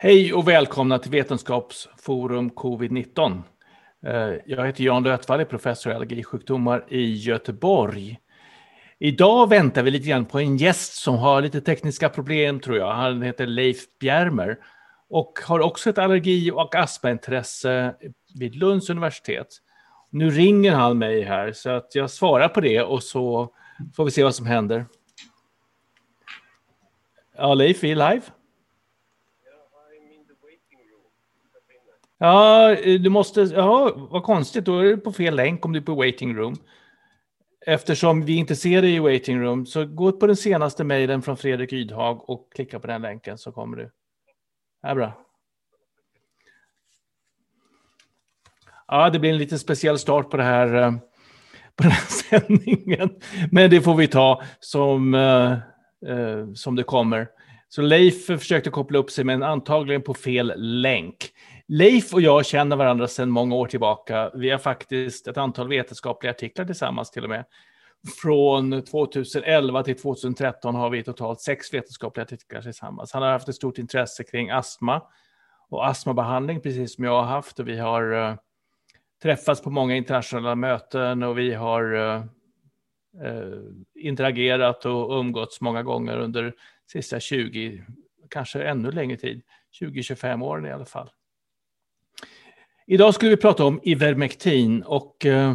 [0.00, 3.42] Hej och välkomna till Vetenskapsforum covid-19.
[4.06, 8.18] Eh, jag heter Jan Lötvall, är professor i allergisjukdomar i Göteborg.
[8.98, 12.94] Idag väntar vi lite grann på en gäst som har lite tekniska problem tror jag.
[12.94, 14.58] Han heter Leif Bjärmer
[15.08, 17.94] och har också ett allergi och astmaintresse
[18.38, 19.48] vid Lunds universitet.
[20.10, 23.54] Nu ringer han mig här så att jag svarar på det och så
[23.96, 24.86] får vi se vad som händer.
[27.36, 28.22] Ja, Leif, vi är live.
[32.18, 35.78] Ja, eh, du måste, ja, vad konstigt, då är du på fel länk om du
[35.78, 36.56] är på waiting room.
[37.66, 41.36] Eftersom vi inte ser dig i waiting room, så gå på den senaste mejlen från
[41.36, 43.90] Fredrik Ydhag och klicka på den länken så kommer du.
[44.82, 45.24] Ja, bra.
[48.86, 50.92] Ja, det blir en lite speciell start på, det här, eh,
[51.76, 52.06] på den här
[52.40, 53.10] sändningen.
[53.50, 55.58] Men det får vi ta som, eh,
[56.54, 57.28] som det kommer.
[57.68, 61.32] Så Leif försökte koppla upp sig, men antagligen på fel länk.
[61.70, 64.30] Leif och jag känner varandra sedan många år tillbaka.
[64.34, 67.44] Vi har faktiskt ett antal vetenskapliga artiklar tillsammans till och med.
[68.22, 73.12] Från 2011 till 2013 har vi totalt sex vetenskapliga artiklar tillsammans.
[73.12, 75.02] Han har haft ett stort intresse kring astma
[75.68, 77.60] och astmabehandling, precis som jag har haft.
[77.60, 78.34] Och vi har uh,
[79.22, 82.24] träffats på många internationella möten och vi har uh,
[83.24, 86.54] uh, interagerat och umgåtts många gånger under
[86.92, 87.84] sista 20,
[88.30, 89.42] kanske ännu längre tid,
[89.80, 91.10] 20-25 åren i alla fall.
[92.90, 95.54] Idag skulle vi prata om Ivermectin och eh,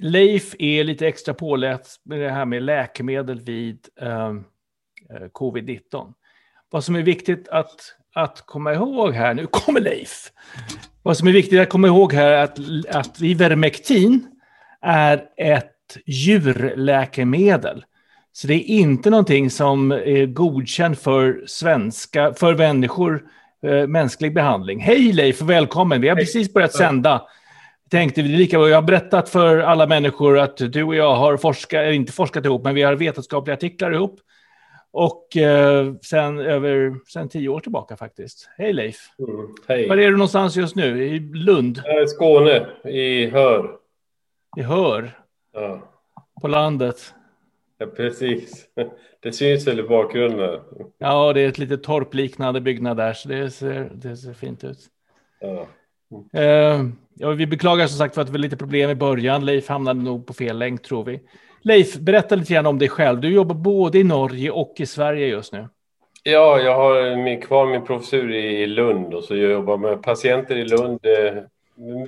[0.00, 6.12] Leif är lite extra påläst med det här med läkemedel vid eh, eh covid-19.
[6.70, 7.80] Vad som är viktigt att,
[8.14, 10.32] att komma ihåg här, nu kommer Leif.
[11.02, 14.26] Vad som är viktigt att komma ihåg här är att, att Ivermectin
[14.80, 17.84] är ett djurläkemedel.
[18.32, 23.30] Så det är inte någonting som är godkänt för svenska, för människor
[23.66, 24.80] eh, mänsklig behandling.
[24.80, 27.22] Hej Leif och välkommen, vi har precis börjat sända.
[27.90, 31.94] Tänkte vi lika Jag har berättat för alla människor att du och jag har forskat,
[31.94, 34.20] inte forskat ihop, men vi har vetenskapliga artiklar ihop.
[34.90, 38.50] Och eh, sen över sen tio år tillbaka faktiskt.
[38.58, 38.96] Hej Leif.
[39.18, 39.88] Mm, hej.
[39.88, 41.04] Var är du någonstans just nu?
[41.04, 41.78] I Lund?
[42.04, 43.70] I Skåne, i Hör.
[44.56, 45.10] I Hör?
[45.52, 45.80] Ja.
[46.40, 47.14] På landet?
[47.78, 48.66] Ja, precis.
[49.20, 50.60] Det syns väl i bakgrunden.
[50.98, 54.78] Ja, det är ett litet torpliknande byggnad där, så det ser, det ser fint ut.
[55.40, 55.66] Ja.
[56.36, 59.44] Uh, ja, vi beklagar som sagt för att det var lite problem i början.
[59.44, 61.20] Leif hamnade nog på fel länk tror vi.
[61.62, 63.20] Leif, berätta lite grann om dig själv.
[63.20, 65.68] Du jobbar både i Norge och i Sverige just nu.
[66.22, 70.56] Ja, jag har min, kvar min professur i Lund och så jag jobbar med patienter
[70.56, 71.42] i Lund eh,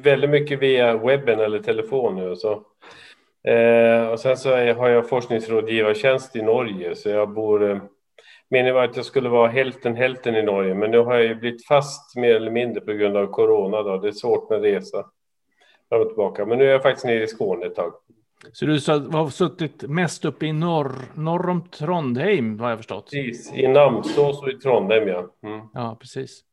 [0.00, 2.37] väldigt mycket via webben eller telefon nu.
[2.37, 2.62] Så
[3.44, 7.70] Eh, och sen så har jag forskningsrådgivartjänst i Norge, så jag bor...
[7.70, 7.78] Eh,
[8.50, 11.34] meningen var att jag skulle vara hälften hälften i Norge, men nu har jag ju
[11.34, 13.82] blivit fast mer eller mindre på grund av corona.
[13.82, 13.96] Då.
[13.96, 15.04] Det är svårt med resa
[15.88, 16.46] fram och tillbaka.
[16.46, 17.92] Men nu är jag faktiskt nere i Skåne ett tag.
[18.52, 23.10] Så du har suttit mest uppe i norr, norr om Trondheim, har jag förstått?
[23.10, 25.26] Precis, i Namsås och i Trondheim, ja.
[25.42, 25.60] Mm.
[25.74, 26.44] Ja, precis.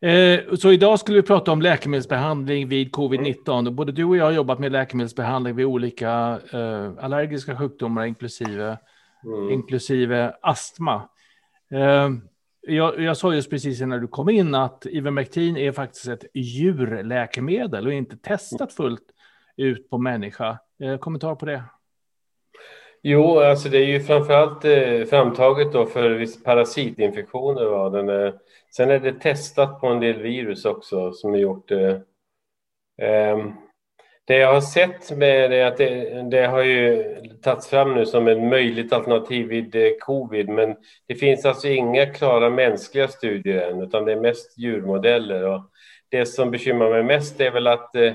[0.00, 3.58] Eh, så idag skulle vi prata om läkemedelsbehandling vid covid-19.
[3.58, 3.76] Mm.
[3.76, 8.78] Både du och jag har jobbat med läkemedelsbehandling vid olika eh, allergiska sjukdomar, inklusive,
[9.24, 9.50] mm.
[9.50, 11.08] inklusive astma.
[11.70, 12.10] Eh,
[12.60, 17.86] jag, jag sa just precis när du kom in att Ivermectin är faktiskt ett djurläkemedel
[17.86, 19.04] och inte testat fullt
[19.56, 20.58] ut på människa.
[21.00, 21.62] kommentar på det?
[23.02, 24.62] Jo, alltså det är ju framförallt
[25.10, 27.64] framtaget då för parasitinfektioner.
[27.64, 27.90] Va?
[27.90, 28.34] Den är,
[28.70, 31.70] sen är det testat på en del virus också som är gjort.
[31.70, 31.96] Eh,
[33.02, 33.52] ehm,
[34.26, 37.04] det jag har sett med det är att det, det, har ju
[37.42, 40.76] tagits fram nu som ett möjligt alternativ vid eh, covid, men
[41.08, 45.42] det finns alltså inga klara mänskliga studier än, utan det är mest djurmodeller.
[45.42, 45.60] Och
[46.08, 48.12] det som bekymrar mig mest är väl att eh,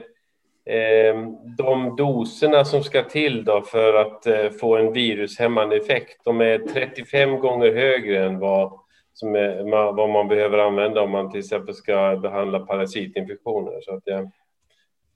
[0.66, 6.42] ehm, de doserna som ska till då för att eh, få en virushämmande effekt, de
[6.42, 8.80] är 35 gånger högre än vad,
[9.24, 13.82] är, vad man behöver använda om man till exempel ska behandla parasitinfektioner.
[13.82, 14.32] Så att jag,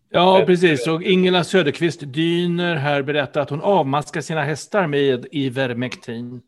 [0.10, 0.88] Ja, precis.
[0.88, 6.42] Och Ingela Söderqvist Dyner här berättar att hon avmaskar sina hästar med Ivermectin.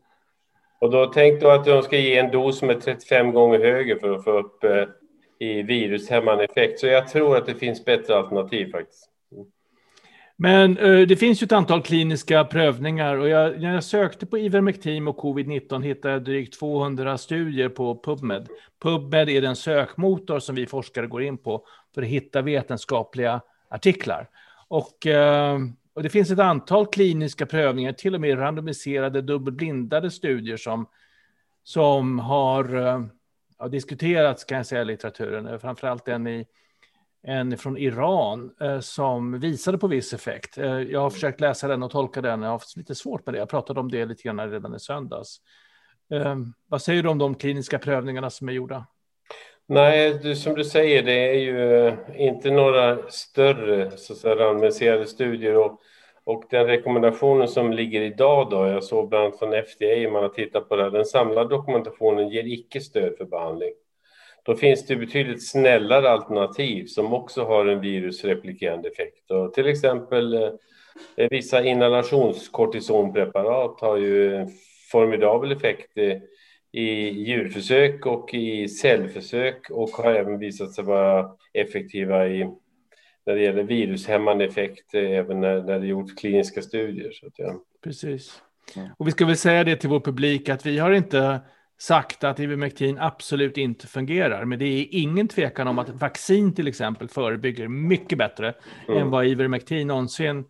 [0.79, 3.99] Och då tänkte jag att de ska ge en dos som är 35 gånger högre
[3.99, 4.83] för att få upp eh,
[5.39, 6.79] i virushämmande effekt.
[6.79, 9.09] Så jag tror att det finns bättre alternativ faktiskt.
[10.37, 14.37] Men eh, det finns ju ett antal kliniska prövningar och jag, när jag sökte på
[14.37, 18.47] Ivermectin och covid-19 hittade jag drygt 200 studier på PubMed.
[18.81, 24.29] PubMed är den sökmotor som vi forskare går in på för att hitta vetenskapliga artiklar.
[24.67, 25.57] Och, eh,
[25.93, 30.87] och det finns ett antal kliniska prövningar, till och med randomiserade dubbelblindade studier som
[31.67, 33.01] som har eh,
[33.69, 36.45] diskuterats kan jag säga i litteraturen, framförallt en, i,
[37.27, 40.57] en från Iran eh, som visade på viss effekt.
[40.57, 43.35] Eh, jag har försökt läsa den och tolka den, jag har haft lite svårt med
[43.35, 43.39] det.
[43.39, 45.37] Jag pratade om det lite grann redan i söndags.
[46.13, 48.85] Ehm, vad säger du om de kliniska prövningarna som är gjorda?
[49.65, 54.35] Nej, du, som du säger, det är ju eh, inte några större så att säga,
[54.35, 55.57] randomiserade studier.
[55.57, 55.81] Och,
[56.23, 60.29] och den rekommendationen som ligger idag, då, jag såg bland annat från FDA, man har
[60.29, 63.73] tittat på det, den samlade dokumentationen ger icke stöd för behandling.
[64.47, 69.31] Då finns det betydligt snällare alternativ som också har en virusreplikerande effekt.
[69.31, 70.49] Och till exempel eh,
[71.29, 74.49] vissa inhalationskortisonpreparat har ju en
[74.91, 76.17] formidabel effekt eh,
[76.71, 82.43] i djurförsök och i cellförsök och har även visat sig vara effektiva i,
[83.25, 87.11] när det gäller virushämmande effekt även när, när det gjorts kliniska studier.
[87.11, 87.61] Så att, ja.
[87.83, 88.41] Precis.
[88.97, 91.39] Och vi ska väl säga det till vår publik att vi har inte
[91.79, 96.67] sagt att Ivermectin absolut inte fungerar, men det är ingen tvekan om att vaccin till
[96.67, 98.53] exempel förebygger mycket bättre
[98.87, 99.01] mm.
[99.01, 100.45] än vad Ivermectin någonsin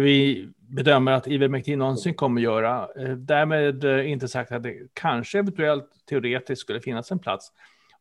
[0.00, 2.88] vi bedömer att Ivermectin någonsin kommer göra.
[2.96, 7.52] Eh, därmed eh, inte sagt att det kanske eventuellt teoretiskt skulle finnas en plats.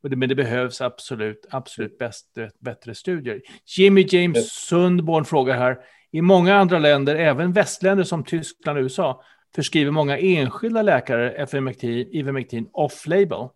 [0.02, 3.42] Men det behövs absolut, absolut bättre, bättre studier.
[3.78, 5.78] Jimmy James Sundborn frågar här.
[6.12, 9.24] I många andra länder, även västländer som Tyskland och USA,
[9.56, 13.50] förskriver många enskilda läkare Ivermectin, Ivermectin off-label.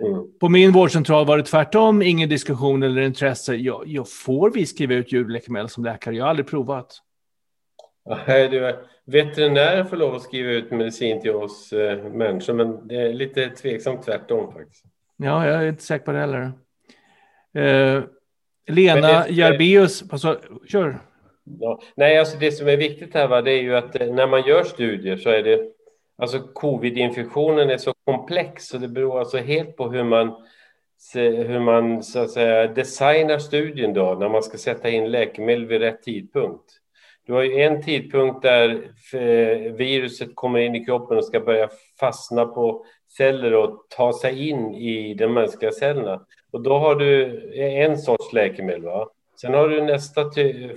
[0.00, 0.38] Mm.
[0.40, 3.54] På min vårdcentral var det tvärtom, ingen diskussion eller intresse.
[3.54, 6.16] Jag, jag får vi skriva ut djurläkemedel som läkare?
[6.16, 6.98] Jag har aldrig provat.
[8.26, 12.94] Nej, du, veterinärer får lov att skriva ut medicin till oss eh, människor, men det
[12.94, 14.84] är lite tveksamt tvärtom faktiskt.
[15.16, 16.52] Ja, jag är inte säker på det heller.
[17.54, 18.02] Eh,
[18.66, 20.98] Lena Jarbeus, alltså, kör.
[21.60, 24.26] Ja, nej, alltså det som är viktigt här va, det är ju att eh, när
[24.26, 25.60] man gör studier så är det,
[26.18, 30.34] alltså covid-infektionen är så komplex så det beror alltså helt på hur man
[31.14, 35.80] hur man så att säga designar studien då när man ska sätta in läkemedel vid
[35.80, 36.64] rätt tidpunkt.
[37.26, 41.68] Du har ju en tidpunkt där eh, viruset kommer in i kroppen och ska börja
[42.00, 42.84] fastna på
[43.16, 46.26] celler och ta sig in i de mänskliga cellerna.
[46.50, 47.24] Och då har du
[47.54, 48.82] eh, en sorts läkemedel.
[48.82, 49.08] Va?
[49.40, 50.30] Sen har du nästa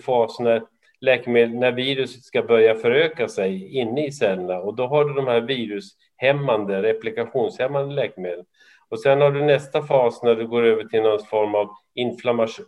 [0.06, 0.62] fas när,
[1.02, 5.28] läkemedel, när viruset ska börja föröka sig inne i cellerna och då har du de
[5.28, 8.46] här virushämmande, replikationshämmande läkemedel.
[8.90, 11.70] Och sen har du nästa fas när du går över till någon form av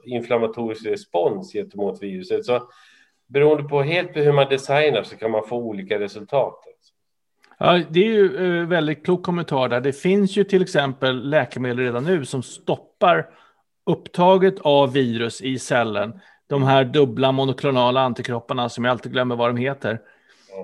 [0.05, 2.45] inflammatorisk respons gentemot viruset.
[2.45, 2.69] Så
[3.27, 6.59] beroende på helt på hur man designar så kan man få olika resultat.
[7.59, 9.81] Ja, det är ju eh, väldigt klok kommentar där.
[9.81, 13.29] Det finns ju till exempel läkemedel redan nu som stoppar
[13.85, 16.19] upptaget av virus i cellen.
[16.47, 19.99] De här dubbla monoklonala antikropparna som jag alltid glömmer vad de heter.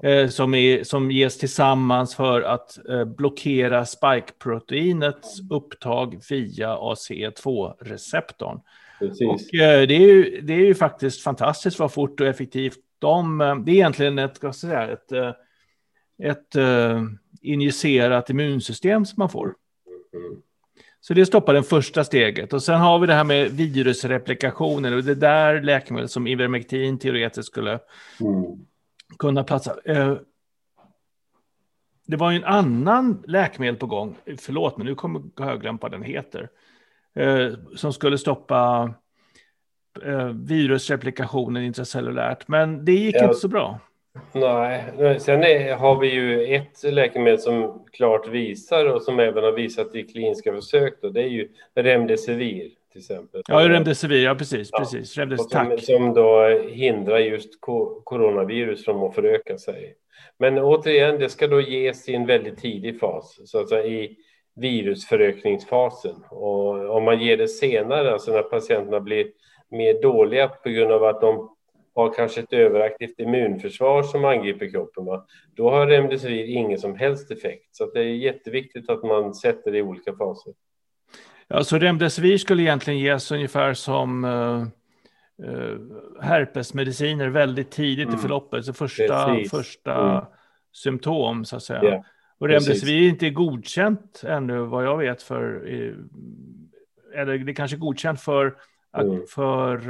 [0.04, 8.62] Eh, som, är, som ges tillsammans för att eh, blockera spike-proteinets upptag via ACE2-receptorn.
[9.02, 13.42] Och eh, det, är ju, det är ju faktiskt fantastiskt vad fort och effektivt de...
[13.42, 15.32] Eh, det är egentligen ett, ska säga, ett, eh,
[16.24, 17.04] ett uh,
[17.42, 19.56] injicerat immunsystem som man får.
[21.02, 22.54] Så det stoppar det första steget.
[22.54, 27.48] Och sen har vi det här med virusreplikationen och det där läkemedel som Ivermectin teoretiskt
[27.48, 28.46] skulle mm.
[29.20, 29.76] kunna platsa.
[29.90, 30.18] Uh,
[32.08, 35.92] det var ju en annan läkemedel på gång, förlåt men nu kommer jag glömma vad
[35.92, 36.50] den heter
[37.16, 38.94] eh, som skulle stoppa
[40.04, 42.48] eh, virusreplikationen intracellulärt.
[42.48, 43.24] Men det gick ja.
[43.24, 43.80] inte så bra.
[44.32, 44.84] Nej,
[45.20, 49.96] sen är, har vi ju ett läkemedel som klart visar och som även har visat
[49.96, 50.94] i kliniska försök.
[51.02, 53.42] Då, det är ju Remdesivir till exempel.
[53.48, 54.70] Ja, Remdesivir, ja precis.
[54.72, 54.80] Ja.
[54.80, 55.18] precis.
[55.18, 57.62] Remdes, som, som då hindrar just
[58.04, 59.96] coronavirus från att föröka sig.
[60.38, 64.18] Men återigen, det ska då ges i en väldigt tidig fas, så att säga i
[64.56, 66.16] virusförökningsfasen.
[66.30, 69.28] Och om man ger det senare, alltså när patienterna blir
[69.72, 71.50] mer dåliga på grund av att de
[72.00, 75.26] har kanske ett överaktivt immunförsvar som angriper kroppen, va?
[75.56, 77.76] då har remdesivir ingen som helst effekt.
[77.76, 80.54] Så det är jätteviktigt att man sätter det i olika faser.
[81.48, 84.66] Ja, så remdesivir skulle egentligen ges ungefär som uh,
[85.50, 85.78] uh,
[86.22, 88.20] herpesmediciner väldigt tidigt mm.
[88.20, 90.26] i förloppet, så första, första mm.
[90.74, 91.84] symptom så att säga.
[91.84, 92.02] Yeah.
[92.40, 95.68] Och remdesivir är inte godkänt ännu vad jag vet för,
[97.16, 98.56] eller det är kanske är godkänt för,
[98.98, 99.22] mm.
[99.28, 99.90] för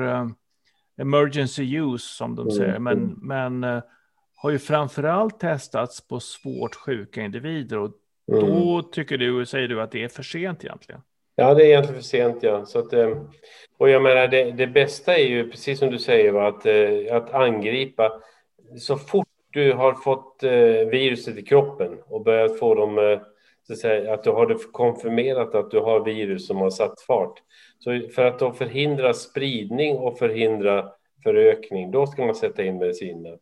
[1.00, 2.52] emergency use som de mm.
[2.52, 3.20] säger, men, mm.
[3.22, 3.82] men uh,
[4.36, 7.92] har ju framförallt testats på svårt sjuka individer och
[8.32, 8.46] mm.
[8.46, 11.02] då tycker du, säger du att det är för sent egentligen?
[11.36, 12.66] Ja, det är egentligen för sent, ja.
[12.66, 13.10] Så att, eh,
[13.78, 16.66] och jag menar, det, det bästa är ju precis som du säger, va, att,
[17.12, 18.12] att angripa
[18.78, 23.20] så fort du har fått eh, viruset i kroppen och börjat få dem, eh,
[23.68, 27.02] så att, säga, att du har det konfirmerat att du har virus som har satt
[27.02, 27.44] fart.
[27.80, 30.90] Så för att då förhindra spridning och förhindra
[31.24, 33.38] förökning, då ska man sätta in mediciner.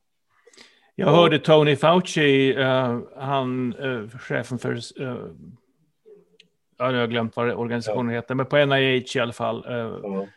[0.96, 5.32] Jag hörde Tony Fauci, uh, han, uh, chefen för, uh,
[6.78, 8.22] ja, jag har glömt vad organisationen ja.
[8.22, 9.66] heter, men på NIH i alla fall.
[9.68, 10.28] Ja.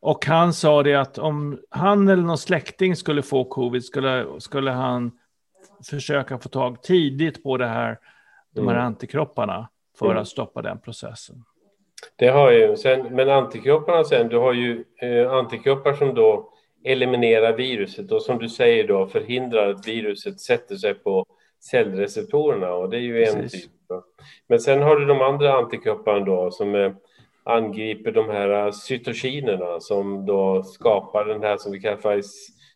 [0.00, 4.70] Och han sa det att om han eller någon släkting skulle få covid skulle, skulle
[4.70, 5.12] han
[5.90, 7.98] försöka få tag tidigt på det här,
[8.54, 8.86] de här mm.
[8.86, 9.68] antikropparna
[9.98, 10.18] för mm.
[10.18, 11.44] att stoppa den processen.
[12.16, 16.52] Det har ju, sen, men antikropparna sen, du har ju eh, antikroppar som då
[16.84, 21.26] eliminerar viruset och som du säger då förhindrar att viruset sätter sig på
[21.60, 23.62] cellreceptorerna och det är ju en Precis.
[23.62, 23.72] typ.
[24.48, 26.92] Men sen har du de andra antikropparna då som eh,
[27.44, 32.20] angriper de här cytokinerna som då skapar den här som vi kallar för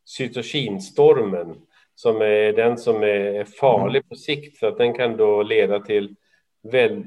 [0.04, 1.54] cytokinstormen
[1.94, 6.14] som är den som är farlig på sikt för att den kan då leda till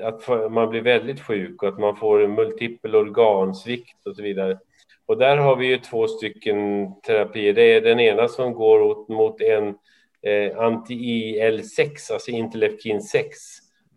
[0.01, 4.60] att man blir väldigt sjuk och att man får multipel organsvikt och så vidare.
[5.06, 7.54] Och där har vi ju två stycken terapier.
[7.54, 9.68] Det är den ena som går mot en
[10.22, 13.38] eh, anti-IL6, alltså interleukin 6.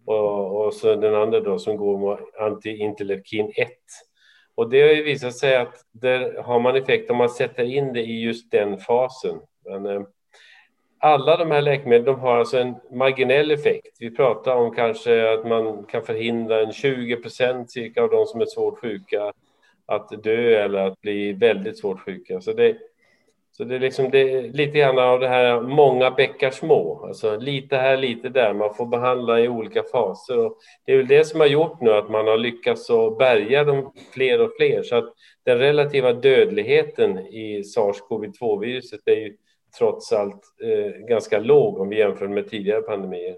[0.06, 3.68] Och, och, så den andra då som går mot anti-interleukin 1.
[4.54, 7.92] Och det har ju visat sig att där har man effekt om man sätter in
[7.92, 9.40] det i just den fasen.
[9.64, 10.02] Men, eh,
[11.04, 13.96] alla de här läkemedlen de har alltså en marginell effekt.
[14.00, 18.40] Vi pratar om kanske att man kan förhindra en 20 procent cirka av de som
[18.40, 19.32] är svårt sjuka
[19.86, 22.40] att dö eller att bli väldigt svårt sjuka.
[22.40, 22.76] Så det,
[23.52, 27.36] så det är liksom det är lite grann av det här många bäckar små, alltså
[27.36, 28.52] lite här, lite där.
[28.52, 31.92] Man får behandla i olika faser och det är väl det som har gjort nu
[31.92, 37.18] att man har lyckats att bärga dem fler och fler så att den relativa dödligheten
[37.18, 39.36] i sars-cov-2-viruset är ju
[39.78, 43.36] trots allt eh, ganska låg om vi jämför med tidigare pandemier.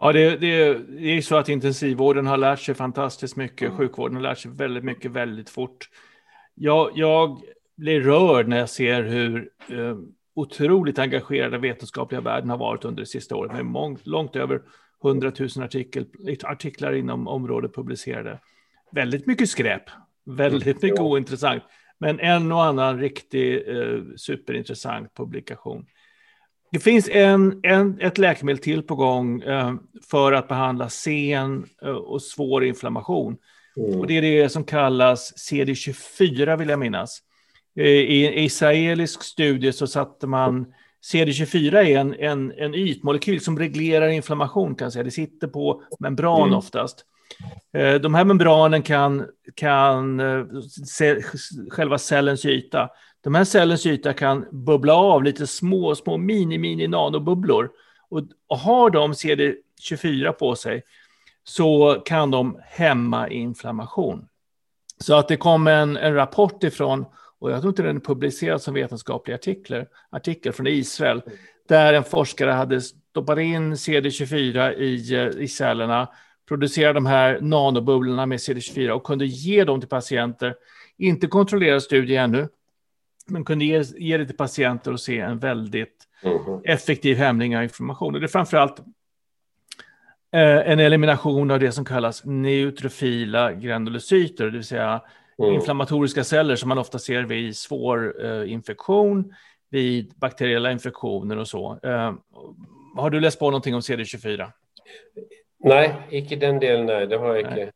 [0.00, 3.66] Ja, det, det, det är så att intensivvården har lärt sig fantastiskt mycket.
[3.66, 3.76] Mm.
[3.76, 5.88] Sjukvården har lärt sig väldigt mycket väldigt fort.
[6.54, 7.40] Jag, jag
[7.76, 9.96] blir rörd när jag ser hur eh,
[10.34, 13.52] otroligt engagerade vetenskapliga världen har varit under det sista året.
[13.52, 14.62] Med mångt, långt över
[15.04, 16.06] 100 000 artikel,
[16.44, 18.38] artiklar inom området publicerade.
[18.92, 19.82] Väldigt mycket skräp,
[20.24, 20.78] väldigt mm.
[20.82, 21.62] mycket ointressant.
[22.00, 25.86] Men en och annan riktig eh, superintressant publikation.
[26.72, 29.74] Det finns en, en, ett läkemedel till på gång eh,
[30.10, 33.36] för att behandla sen eh, och svår inflammation.
[33.76, 34.00] Mm.
[34.00, 37.22] Och det är det som kallas CD24 vill jag minnas.
[37.76, 40.72] Eh, I en israelisk studie så satte man
[41.12, 45.04] CD24 är en, en, en ytmolekyl som reglerar inflammation kan säga.
[45.04, 46.58] Det sitter på membran mm.
[46.58, 47.04] oftast.
[47.72, 50.44] Eh, de här membranen kan, kan eh,
[50.86, 51.22] se,
[51.70, 52.88] själva cellens yta
[53.20, 57.70] de här cellens yta kan bubbla av lite små, små mini-mini nanobubblor.
[58.10, 60.82] Och, och har de CD24 på sig
[61.44, 64.28] så kan de hämma inflammation.
[65.00, 67.04] Så att det kom en, en rapport ifrån,
[67.38, 71.22] och jag tror inte den är publicerad som vetenskaplig artikel, artikel från Israel,
[71.68, 76.08] där en forskare hade stoppat in CD24 i, eh, i cellerna,
[76.48, 80.54] producerat de här nanobubblorna med CD24 och kunde ge dem till patienter.
[80.96, 82.48] Inte kontrollerad studie ännu,
[83.26, 86.60] men kunde ge, ge det till patienter och se en väldigt mm.
[86.64, 88.12] effektiv hämning av information.
[88.12, 88.78] det är framförallt
[90.32, 95.02] eh, en elimination av det som kallas neutrofila granulocyter, det vill säga
[95.38, 95.54] mm.
[95.54, 99.34] inflammatoriska celler som man ofta ser vid svår eh, infektion,
[99.70, 101.78] vid bakteriella infektioner och så.
[101.82, 102.14] Eh,
[102.96, 104.52] har du läst på någonting om CD24?
[105.58, 107.72] Nej, icke den delen, nej, det har jag inte.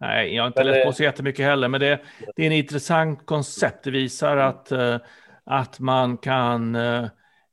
[0.00, 2.00] Nej, jag har inte läst på så jättemycket heller, men det,
[2.36, 3.84] det är en intressant koncept.
[3.84, 4.96] Det visar att, eh,
[5.44, 7.04] att man kan, eh,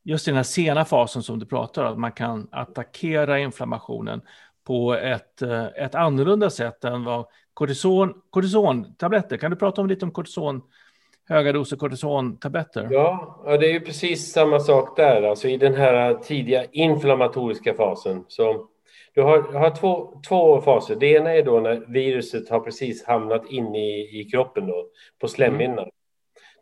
[0.04, 4.22] just i den här sena fasen som du pratar om, att man kan attackera inflammationen
[4.68, 10.06] på ett, eh, ett annorlunda sätt än vad kortison, kortisontabletter, kan du prata om lite
[10.06, 10.62] om kortison,
[11.30, 12.88] höga doser kortisontabletter?
[12.92, 18.26] Ja, det är ju precis samma sak där, alltså i den här tidiga inflammatoriska fasen.
[18.28, 18.68] Så
[19.14, 20.96] du har, har två, två faser.
[20.96, 24.86] Det ena är då när viruset har precis hamnat in i, i kroppen då,
[25.20, 25.80] på slemhinnan.
[25.80, 25.90] Mm.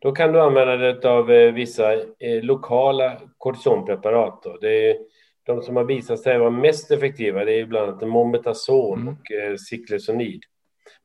[0.01, 4.43] Då kan du använda det av eh, vissa eh, lokala kortisonpreparat.
[4.43, 4.57] Då.
[4.61, 4.97] Det är,
[5.45, 9.13] de som har visat sig vara mest effektiva det är bland annat Mometasol mm.
[9.13, 10.41] och eh, Ciclesonid.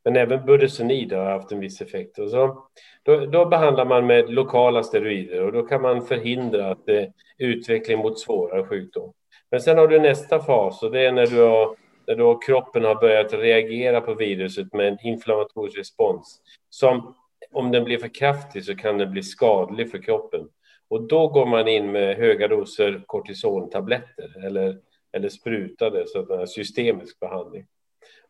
[0.04, 2.18] Men även Budesonid har haft en viss effekt.
[2.18, 2.66] Och så,
[3.02, 7.04] då, då, behandlar man med lokala steroider och då kan man förhindra att eh,
[7.38, 9.12] utveckling mot svårare sjukdom.
[9.52, 12.84] Men sen har du nästa fas och det är när du har, när då kroppen
[12.84, 16.40] har börjat reagera på viruset med en inflammatorisk respons.
[16.70, 17.14] Som
[17.52, 20.48] om den blir för kraftig så kan den bli skadlig för kroppen.
[20.88, 24.78] Och då går man in med höga doser kortisontabletter eller
[25.12, 27.66] eller sprutade, så att systemisk behandling.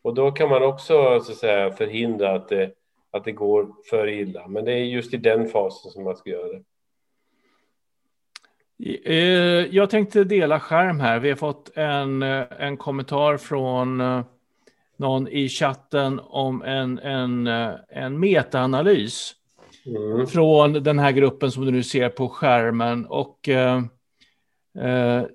[0.03, 2.73] Och då kan man också så att säga, förhindra att det,
[3.11, 4.49] att det går för illa.
[4.49, 6.63] Men det är just i den fasen som man ska göra det.
[8.85, 9.15] Eh,
[9.75, 11.19] jag tänkte dela skärm här.
[11.19, 14.25] Vi har fått en, eh, en kommentar från eh,
[14.97, 17.47] någon i chatten om en, en,
[17.89, 19.33] en metaanalys
[19.87, 20.27] mm.
[20.27, 23.07] från den här gruppen som du nu ser på skärmen.
[23.07, 23.83] Och eh,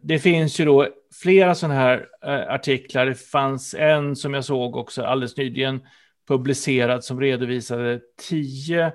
[0.01, 0.87] det finns ju då
[1.21, 2.07] flera sådana här
[2.49, 3.05] artiklar.
[3.05, 5.81] Det fanns en som jag såg också alldeles nyligen
[6.27, 7.99] publicerad som redovisade
[8.29, 8.91] tio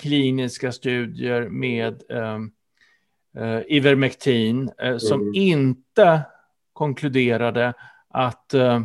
[0.00, 2.38] kliniska studier med eh,
[3.38, 5.34] eh, Ivermectin eh, som mm.
[5.34, 6.22] inte
[6.72, 7.74] konkluderade
[8.08, 8.80] att, eh,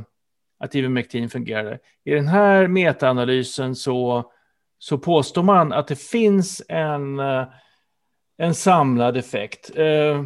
[0.60, 1.80] att Ivermectin fungerade.
[2.04, 4.32] I den här metaanalysen så,
[4.80, 7.48] så påstår man att det finns en, eh,
[8.38, 9.72] en samlad effekt.
[9.76, 10.26] Eh,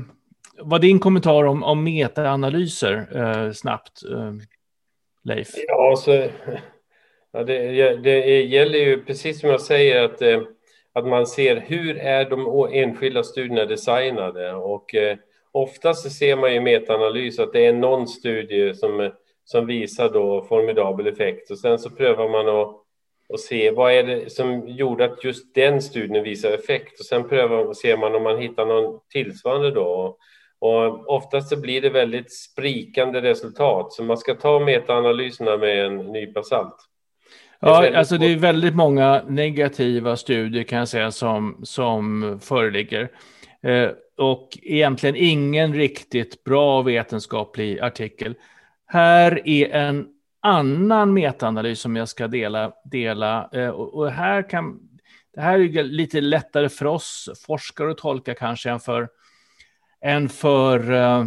[0.57, 4.33] vad din kommentar om, om metaanalyser eh, snabbt, eh,
[5.23, 5.49] Leif?
[5.67, 6.11] Ja, alltså,
[7.31, 10.21] ja, det, det gäller ju precis som jag säger att,
[10.93, 14.53] att man ser hur är de enskilda studierna designade.
[14.53, 15.17] Och eh,
[15.51, 19.11] oftast ser man i metaanalys att det är någon studie som, eh,
[19.45, 21.51] som visar då formidabel effekt.
[21.51, 22.81] Och sen så prövar man att
[23.31, 26.99] och se vad är det som gjorde att just den studien visar effekt.
[26.99, 30.17] Och sen prövar, ser man om man hittar någon tillsvarande då.
[30.59, 35.97] Och oftast så blir det väldigt sprikande resultat, så man ska ta metaanalyserna med en
[35.97, 36.75] nypa salt.
[37.61, 43.09] Ja, alltså det är väldigt många negativa studier kan jag säga som, som föreligger.
[43.63, 48.35] Eh, och egentligen ingen riktigt bra vetenskaplig artikel.
[48.87, 50.07] Här är en
[50.41, 52.71] annan metaanalys som jag ska dela.
[52.85, 54.79] dela eh, och, och, här kan,
[55.35, 59.07] det här är lite lättare för oss forskare att tolka kanske än för
[60.01, 61.25] än för uh,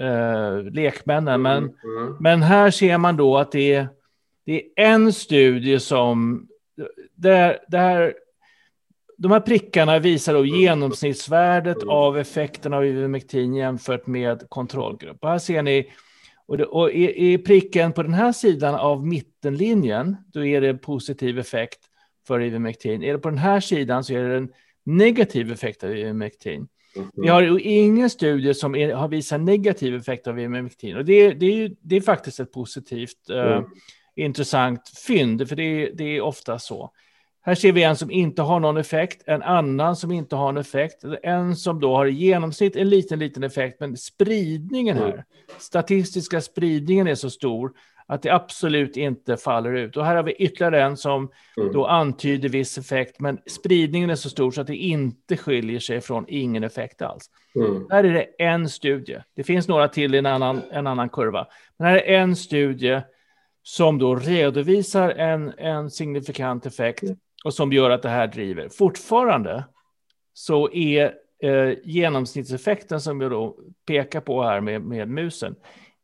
[0.00, 1.42] uh, lekmännen.
[1.42, 2.16] Men, mm, mm.
[2.20, 3.88] men här ser man då att det är,
[4.44, 6.48] det är en studie som...
[7.14, 8.14] Där, där,
[9.18, 15.18] de här prickarna visar då genomsnittsvärdet av effekten av Ivermectin jämfört med kontrollgrupp.
[15.20, 15.92] Och här ser ni,
[16.46, 20.74] och, det, och i, i pricken på den här sidan av mittenlinjen, då är det
[20.74, 21.78] positiv effekt
[22.26, 23.02] för Ivermectin.
[23.02, 24.52] Är det på den här sidan så är det en
[24.84, 26.68] negativ effekt av Ivermectin.
[27.14, 30.96] Vi har ingen studie som är, har visat negativ effekt av ivermectin.
[30.96, 33.64] Och det, det, är, det är faktiskt ett positivt, eh, mm
[34.16, 36.90] intressant fynd, för det, det är ofta så.
[37.44, 40.56] Här ser vi en som inte har någon effekt, en annan som inte har en
[40.56, 45.22] effekt, en som då har i genomsnitt en liten, liten effekt, men spridningen här, mm.
[45.58, 47.72] statistiska spridningen är så stor
[48.06, 49.96] att det absolut inte faller ut.
[49.96, 51.72] Och här har vi ytterligare en som mm.
[51.72, 56.00] då antyder viss effekt, men spridningen är så stor så att det inte skiljer sig
[56.00, 57.30] från ingen effekt alls.
[57.54, 57.86] Mm.
[57.90, 59.18] Här är det en studie.
[59.36, 61.46] Det finns några till i en annan, en annan kurva.
[61.78, 63.00] Men här är en studie
[63.62, 67.16] som då redovisar en, en signifikant effekt mm.
[67.44, 68.68] och som gör att det här driver.
[68.68, 69.64] Fortfarande
[70.34, 75.56] så är eh, genomsnittseffekten som jag då pekar på här med, med musen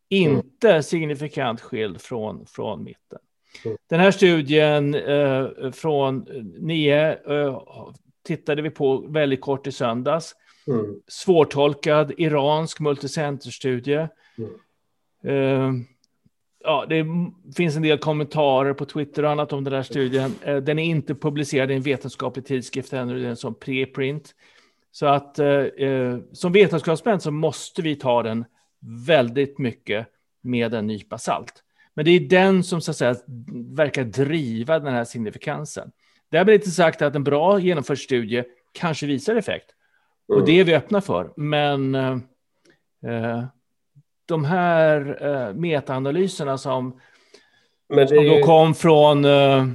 [0.09, 0.83] inte mm.
[0.83, 3.19] signifikant skild från, från mitten.
[3.65, 3.77] Mm.
[3.89, 6.19] Den här studien eh, från
[6.59, 7.63] NIE eh,
[8.25, 10.35] tittade vi på väldigt kort i söndags.
[10.67, 11.01] Mm.
[11.07, 14.09] Svårtolkad iransk multicenterstudie.
[14.39, 14.51] Mm.
[15.25, 15.73] Eh,
[16.65, 17.07] ja, det
[17.57, 20.35] finns en del kommentarer på Twitter och annat om den här studien.
[20.43, 24.35] Eh, den är inte publicerad i en vetenskaplig tidskrift ännu, det är sån preprint.
[24.91, 28.45] Så att eh, eh, som vetenskapsmän så måste vi ta den
[29.07, 30.07] väldigt mycket
[30.41, 31.63] med en nypa salt.
[31.95, 33.17] Men det är den som så att säga
[33.77, 35.93] verkar driva den här signifikansen.
[36.31, 39.75] Därmed inte sagt att en bra genomförd studie kanske visar effekt.
[40.29, 41.33] Och det är vi öppna för.
[41.37, 42.19] Men eh,
[43.05, 43.45] eh
[44.29, 47.01] de här eh, metaanalyserna som,
[47.89, 49.67] Men som då kom från, eh,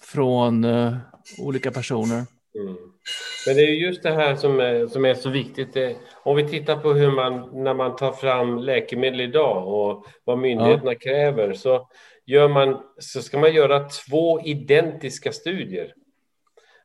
[0.00, 0.94] från eh,
[1.38, 2.24] olika personer.
[2.54, 2.76] Mm.
[3.46, 5.76] Men det är just det här som är, som är så viktigt.
[6.22, 10.92] Om vi tittar på hur man, när man tar fram läkemedel idag och vad myndigheterna
[10.92, 10.98] ja.
[10.98, 11.88] kräver, så,
[12.26, 15.94] gör man, så ska man göra två identiska studier.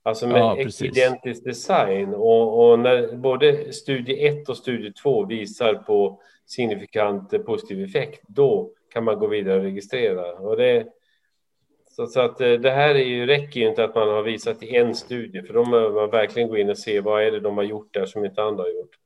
[0.03, 2.13] Alltså med ja, identisk design.
[2.13, 8.71] Och, och, när både studie 1 och studie 2 visar på signifikant positiv effekt, då
[8.93, 10.33] kan man gå vidare och registrera.
[10.33, 10.87] Och det,
[11.89, 14.63] så, så, att eh, det här är ju, räcker ju inte att man har visat
[14.63, 17.39] i en studie, för då behöver man verkligen gå in och se vad är det
[17.39, 18.97] de har gjort där som inte andra har gjort.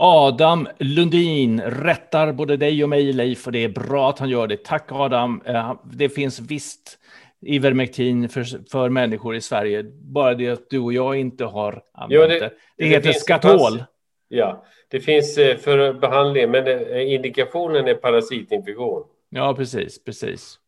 [0.00, 4.46] Adam Lundin rättar både dig och mig, Leif, och det är bra att han gör
[4.46, 4.64] det.
[4.64, 5.42] Tack Adam.
[5.44, 6.98] Eh, det finns visst
[7.40, 12.12] Ivermectin för, för människor i Sverige, bara det att du och jag inte har använt
[12.12, 12.38] ja, det.
[12.38, 13.84] Det, det heter skatol.
[14.28, 19.04] Ja, det finns eh, för behandling, men eh, indikationen är parasitinfektion.
[19.28, 20.58] Ja, precis, precis.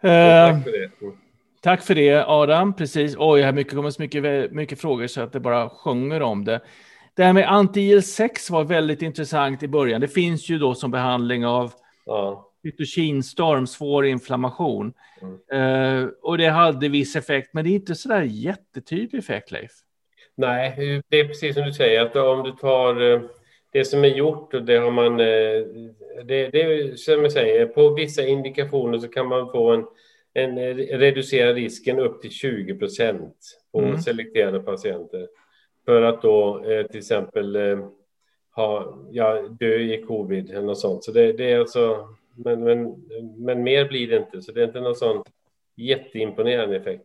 [0.00, 0.90] tack för det.
[1.02, 1.16] Mm.
[1.62, 2.76] Tack för det, Adam.
[2.76, 3.16] Precis.
[3.18, 6.60] Oj, har mycket, kommer så mycket, mycket frågor så att det bara sjunger om det.
[7.14, 10.00] Det här med anti-IL-6 var väldigt intressant i början.
[10.00, 11.72] Det finns ju då som behandling av
[12.06, 12.50] ja.
[12.62, 14.92] cytokinstorm, svår inflammation.
[15.22, 15.62] Mm.
[15.62, 19.72] Uh, och det hade viss effekt, men det är inte så där jättetydlig effekt, Leif.
[20.34, 23.20] Nej, det är precis som du säger, att om du tar eh,
[23.72, 25.20] det som är gjort och det har man...
[25.20, 25.86] Eh,
[26.24, 29.84] det, det är som jag säger, på vissa indikationer så kan man få en,
[30.34, 33.36] en reducera risken upp till 20 procent
[33.72, 33.98] på mm.
[33.98, 35.28] selekterade patienter.
[35.84, 37.56] För att då eh, till exempel
[38.54, 41.04] ha, ja, dö i covid eller något sånt.
[41.04, 42.94] Så det, det är alltså, men, men,
[43.36, 45.24] men mer blir det inte, så det är inte någon sån
[45.76, 47.04] jätteimponerande effekt.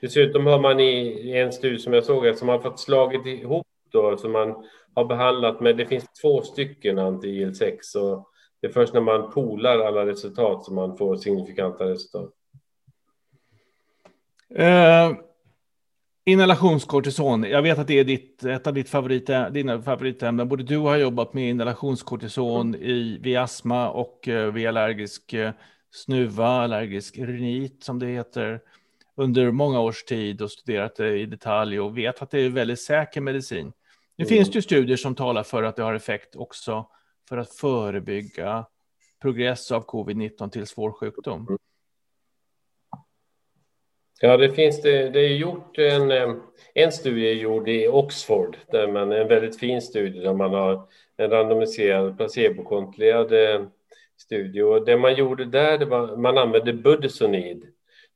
[0.00, 4.16] Dessutom har man i en studie som jag såg som har fått slagit ihop då,
[4.16, 9.00] som man har behandlat med, det finns två stycken anti-IL6 och det är först när
[9.00, 12.30] man polar alla resultat som man får signifikanta resultat.
[14.54, 15.16] Eh, uh,
[16.24, 20.48] inhalationskortison, jag vet att det är ditt, ett av ditt favorit, dina favoritämnen.
[20.48, 25.50] Både du har jobbat med inhalationskortison i, vid astma och eh, uh, vid allergisk uh,
[25.90, 28.60] snuva, allergisk rinit som det heter
[29.20, 32.80] under många års tid och studerat det i detalj och vet att det är väldigt
[32.80, 33.72] säker medicin.
[34.16, 34.28] Nu mm.
[34.28, 36.86] finns det ju studier som talar för att det har effekt också
[37.28, 38.66] för att förebygga
[39.22, 41.46] progress av covid-19 till svår sjukdom.
[41.48, 41.58] Mm.
[44.20, 45.10] Ja, det finns det.
[45.10, 46.34] Det är gjort en, eh,
[46.74, 51.30] en studie gjord i Oxford, där man, en väldigt fin studie där man har en
[51.30, 53.66] randomiserad placebokontrollerad eh,
[54.16, 54.62] studie.
[54.62, 57.66] Och det man gjorde där, det var man använde budesonid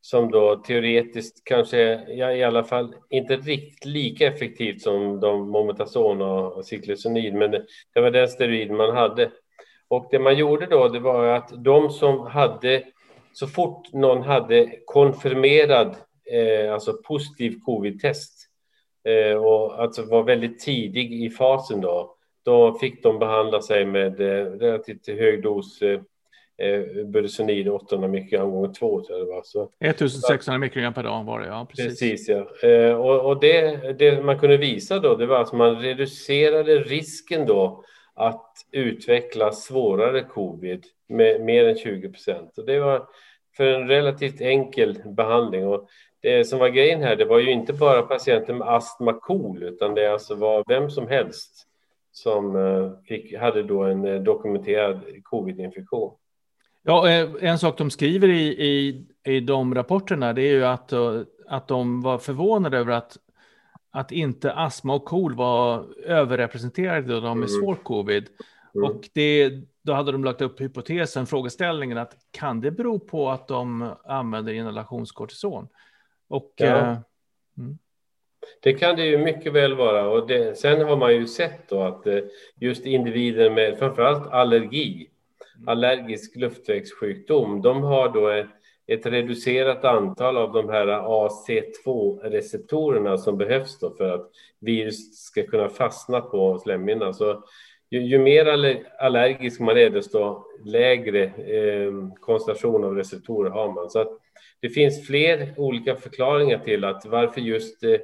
[0.04, 6.22] som då teoretiskt kanske, ja, i alla fall inte riktigt lika effektivt som de mometazon
[6.22, 7.50] och cyklosonid, men
[7.94, 9.30] det var den steroid man hade.
[9.88, 12.82] Och det man gjorde då, det var att de som hade,
[13.32, 15.96] så fort någon hade konfirmerad,
[16.32, 18.48] eh, alltså positiv covid-test,
[19.04, 24.20] eh, och alltså var väldigt tidig i fasen då, då fick de behandla sig med
[24.20, 26.00] eh, relativt hög dos eh,
[26.58, 29.42] eh, Budesonid 800 mikrogram gånger 2 tror jag det var.
[29.44, 31.66] Så, 1600 mikrogram per dag var det, ja.
[31.70, 32.68] Precis, precis ja.
[32.68, 37.46] Eh, och, och det, det, man kunde visa då, det var att man reducerade risken
[37.46, 42.58] då att utveckla svårare covid med mer än 20 procent.
[42.58, 43.06] Och det var
[43.56, 45.66] för en relativt enkel behandling.
[45.66, 45.88] Och
[46.20, 49.94] det som var grejen här, det var ju inte bara patienter med astma KOL, utan
[49.94, 51.66] det alltså var vem som helst
[52.12, 56.12] som eh, fick, hade då en eh, dokumenterad covid-infektion.
[56.86, 60.92] Ja, eh, en sak de skriver i, i, i de rapporterna det är ju att,
[60.92, 63.16] eh, att de var förvånade över att,
[63.90, 67.60] att inte astma och KOL var överrepresenterade då de med mm.
[67.60, 68.28] svår covid.
[68.74, 68.90] Mm.
[68.90, 73.48] Och det, då hade de lagt upp hypotesen, frågeställningen att kan det bero på att
[73.48, 75.68] de använder inhalationskortison?
[76.28, 76.66] Och, ja.
[76.66, 76.98] eh,
[77.58, 77.78] mm.
[78.60, 80.08] Det kan det ju mycket väl vara.
[80.08, 82.18] Och det, sen har man ju sett då att eh,
[82.56, 85.08] just individer med framförallt allergi
[85.56, 85.68] Mm.
[85.68, 88.46] allergisk luftvägssjukdom, de har då ett,
[88.86, 95.68] ett reducerat antal av de här AC2-receptorerna som behövs då för att virus ska kunna
[95.68, 97.14] fastna på slemhinnan.
[97.14, 97.44] Så
[97.90, 98.46] ju, ju, mer
[98.98, 103.90] allergisk man är, desto lägre eh, koncentration av receptorer har man.
[103.90, 104.18] Så att
[104.60, 107.96] det finns fler olika förklaringar till att varför just eh,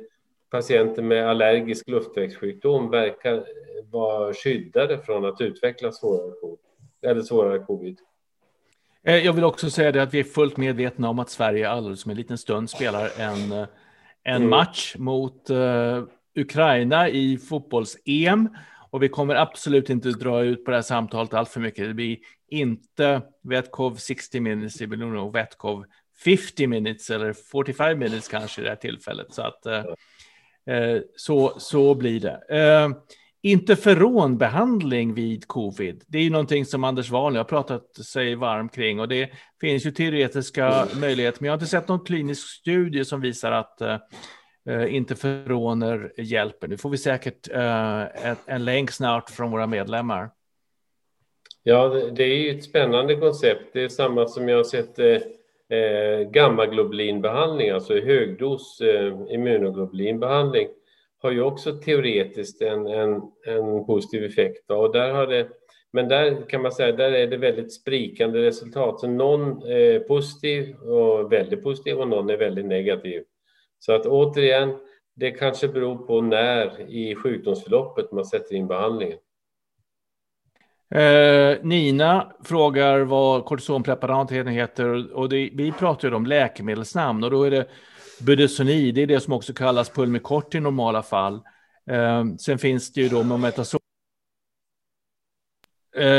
[0.50, 3.42] patienter med allergisk luftvägssjukdom verkar eh,
[3.90, 6.32] vara skyddade från att utveckla svårare
[7.02, 7.98] eller svårare covid.
[9.06, 12.04] Eh, jag vill också säga det att vi är fullt medvetna om att Sverige alldeles
[12.04, 13.66] om en liten stund spelar en, eh,
[14.24, 14.50] en mm.
[14.50, 16.04] match mot uh,
[16.36, 18.48] Ukraina i fotbolls-EM.
[18.90, 21.88] Och vi kommer absolut inte dra ut på det här samtalet allt för mycket.
[21.88, 25.84] Det blir inte Vetkov 60 minutes, det blir nog Vetkov
[26.24, 29.34] 50 minutes eller 45 minutes kanske i det här tillfället.
[29.34, 32.40] Så att uh, uh, så, så blir det.
[33.42, 39.00] Interferonbehandling vid covid, det är ju någonting som Anders Wahlner har pratat sig varm kring
[39.00, 43.20] och det finns ju teoretiska möjligheter, men jag har inte sett någon klinisk studie som
[43.20, 43.96] visar att eh,
[44.70, 46.68] uh, interferoner hjälper.
[46.68, 50.30] Nu får vi säkert eh, uh, en, en länk snart från våra medlemmar.
[51.62, 53.72] Ja, det är ju ett spännande koncept.
[53.72, 55.06] Det är samma som jag har sett eh,
[55.78, 60.68] eh gammaglobulinbehandling, alltså högdos eh, immunoglobulinbehandling
[61.22, 64.70] har ju också teoretiskt en, en, en positiv effekt.
[64.70, 65.48] Och där har det,
[65.92, 69.00] men där kan man säga där är det väldigt sprikande resultat.
[69.00, 73.22] Så någon är positiv och väldigt positiv och någon är väldigt negativ.
[73.78, 74.76] Så att återigen,
[75.16, 79.18] det kanske beror på när i sjukdomsförloppet man sätter in behandlingen.
[80.94, 87.42] Eh, Nina frågar vad kortisonpreparaten heter och det, vi pratar ju om läkemedelsnamn och då
[87.42, 87.66] är det
[88.20, 91.40] budesoni, det är det som också kallas pulmicort i normala fall.
[91.90, 93.22] Eh, sen finns det ju då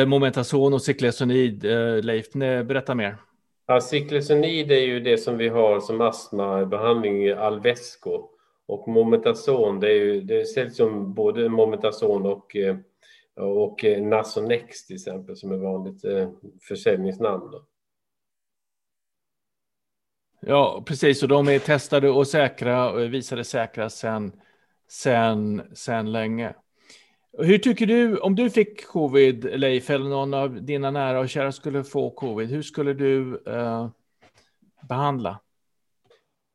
[0.06, 1.66] momentason eh, och ciklesonid.
[1.66, 3.18] Eh, Leif, berätta mer.
[3.68, 8.30] Ja, ciklesonid är ju det som vi har som astmabehandling i Alvesco
[8.68, 9.80] och momentason...
[9.80, 12.76] det, är ju, det säljs som både momentason och eh,
[13.36, 16.30] och eh, Nasonex till exempel som är vanligt eh,
[16.68, 17.52] försäljningsnamn.
[17.52, 17.66] Då.
[20.46, 21.24] Ja, precis.
[21.24, 24.32] Och de är testade och säkra och visade säkra sen,
[24.88, 26.54] sen, sen länge.
[27.38, 31.52] Hur tycker du, om du fick covid, Leif, eller någon av dina nära och kära
[31.52, 33.90] skulle få covid, hur skulle du eh,
[34.90, 35.40] behandla?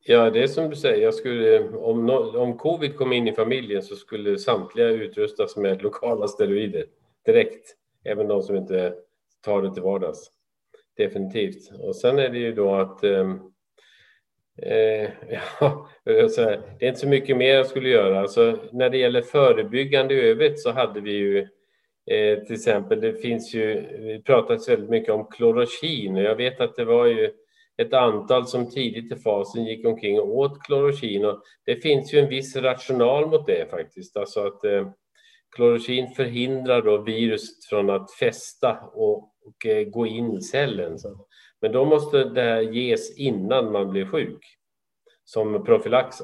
[0.08, 1.02] Ja, det är som du säger.
[1.02, 5.82] Jag skulle, om, no, om covid kom in i familjen så skulle samtliga utrustas med
[5.82, 6.84] lokala steroider
[7.24, 7.74] direkt.
[8.04, 8.94] Även de som inte
[9.40, 10.30] tar det till vardags.
[10.96, 11.70] Definitivt.
[11.80, 13.40] Och sen är det ju då att ehm,
[14.62, 15.10] eh,
[15.60, 18.20] ja, eh, det är inte så mycket mer jag skulle göra.
[18.20, 21.38] Alltså, när det gäller förebyggande i övrigt så hade vi ju
[22.10, 26.60] eh, till exempel, det finns ju, det pratas väldigt mycket om klorokin och jag vet
[26.60, 27.32] att det var ju
[27.76, 31.24] ett antal som tidigt i fasen gick omkring och åt klorokin.
[31.24, 34.16] Och det finns ju en viss rational mot det faktiskt.
[34.16, 34.88] Alltså att eh,
[35.56, 40.98] klorokin förhindrar då viruset från att fästa och, och eh, gå in i cellen.
[40.98, 41.26] Så.
[41.66, 44.44] Men då måste det här ges innan man blir sjuk,
[45.24, 46.16] som profylax.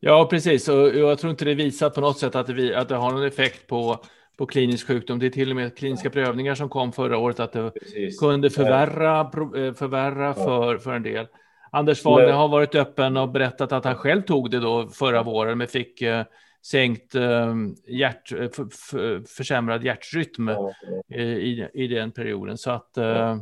[0.00, 0.68] Ja, precis.
[0.68, 3.26] Och jag tror inte det visar på något sätt att det, att det har någon
[3.26, 3.98] effekt på
[4.36, 5.18] på klinisk sjukdom.
[5.18, 8.18] Det är till och med kliniska prövningar som kom förra året att det Precis.
[8.18, 11.26] kunde förvärra, eh, förvärra för, för en del.
[11.70, 15.58] Anders Wallner har varit öppen och berättat att han själv tog det då förra våren
[15.58, 16.24] men fick eh,
[16.66, 17.54] sänkt eh,
[17.86, 20.72] hjärt, eh, för, försämrad hjärtrytm ja.
[21.16, 22.58] i, i den perioden.
[22.58, 23.36] Så att, eh,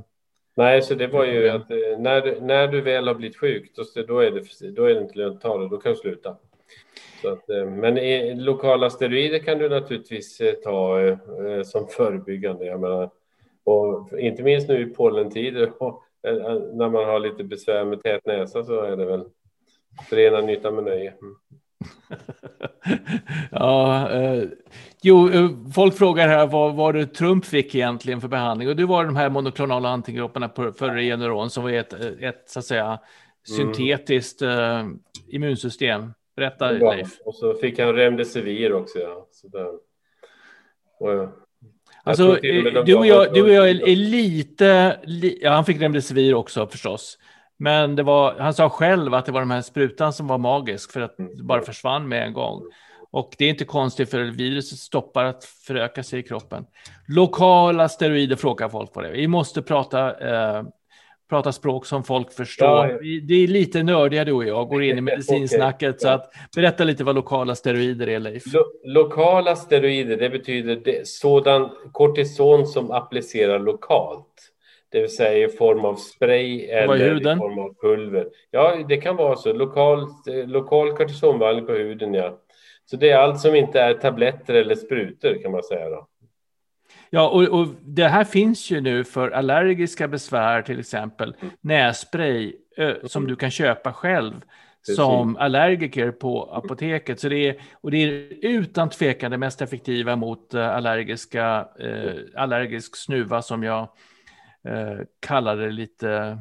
[0.55, 4.19] Nej, så det var ju att när, när du väl har blivit sjuk, då, då,
[4.19, 6.37] är, det, då är det inte lönt att ta det, då kan du sluta.
[7.25, 12.67] Att, eh, men i, lokala steroider kan du naturligtvis eh, ta eh, som förebyggande.
[12.67, 13.11] Jag menar,
[13.65, 15.73] och inte minst nu i pollentider
[16.77, 19.25] när man har lite besvär med tät näsa så är det väl
[20.11, 21.15] förena nytta med nöje.
[23.51, 24.45] Ja, eh,
[25.03, 25.31] jo,
[25.75, 29.17] folk frågar här vad, vad det Trump fick egentligen för behandling och det var de
[29.17, 32.99] här monoklonala antikropparna för Regeneron som var ett, ett så att säga mm.
[33.45, 34.87] syntetiskt eh,
[35.29, 36.13] immunsystem.
[36.37, 37.19] Berätta Leif.
[37.25, 38.99] Och så fick han Remdesivir också.
[38.99, 39.29] Ja.
[39.31, 39.69] Så där.
[40.99, 41.29] Och,
[42.05, 42.33] alltså,
[42.85, 44.99] du och jag, du och jag är, är lite...
[45.05, 47.19] Li, ja, han fick Remdesivir också förstås.
[47.63, 50.93] Men det var, han sa själv att det var de här sprutan som var magisk
[50.93, 52.63] för att det bara försvann med en gång.
[53.11, 56.65] Och det är inte konstigt för viruset stoppar att föröka sig i kroppen.
[57.09, 59.11] Lokala steroider frågar folk på det.
[59.11, 60.63] Vi måste prata eh,
[61.29, 62.89] prata språk som folk förstår.
[62.89, 62.99] Ja,
[63.29, 65.95] Det är lite nördiga du och jag, går in i medicinsnacket.
[65.95, 68.43] okay, så att, berätta lite vad lokala steroider är, Leif.
[68.53, 74.52] Lo lokala steroider, det betyder det, sådan kortison som applicerar lokalt.
[74.93, 78.29] Det vill säga i form av spray eller i form av pulver.
[78.51, 79.53] Ja, det kan vara så.
[79.53, 80.07] Lokal,
[80.47, 82.39] lokal kortisonbehandling på huden, ja.
[82.85, 85.91] Så det är allt som inte är tabletter eller sprutor kan man säga.
[85.91, 86.09] Då.
[87.11, 91.55] Ja, och, och, det här finns ju nu för allergiska besvär, till exempel mm.
[91.61, 94.33] nässpray ö, som du kan köpa själv
[94.81, 94.97] Precis.
[94.97, 97.21] som allergiker på apoteket.
[97.21, 102.21] Så det är, och det är utan tvekan det mest effektiva mot uh, allergiska, uh,
[102.37, 103.89] allergisk snuva som jag
[105.21, 106.39] kallar det lite,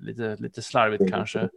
[0.00, 1.48] lite, lite slarvigt kanske.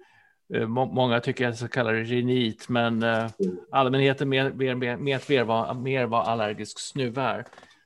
[0.68, 3.30] Många tycker att jag ska kalla det rinit, men mm.
[3.72, 7.46] allmänheten vet mer, mer, mer, mer vad allergisk snuva är.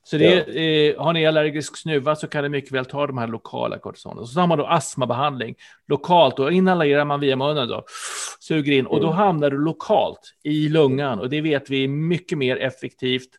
[0.10, 0.62] Så det, ja.
[0.62, 4.28] eh, har ni allergisk snuva så kan ni mycket väl ta de här lokala kortisonerna.
[4.28, 5.56] Så har man då astmabehandling
[5.88, 6.38] lokalt.
[6.38, 7.84] Då inhalerar man via munnen, då,
[8.40, 9.18] suger in och då mm.
[9.18, 11.20] hamnar du lokalt i lungan.
[11.20, 13.30] Och det vet vi är mycket mer effektivt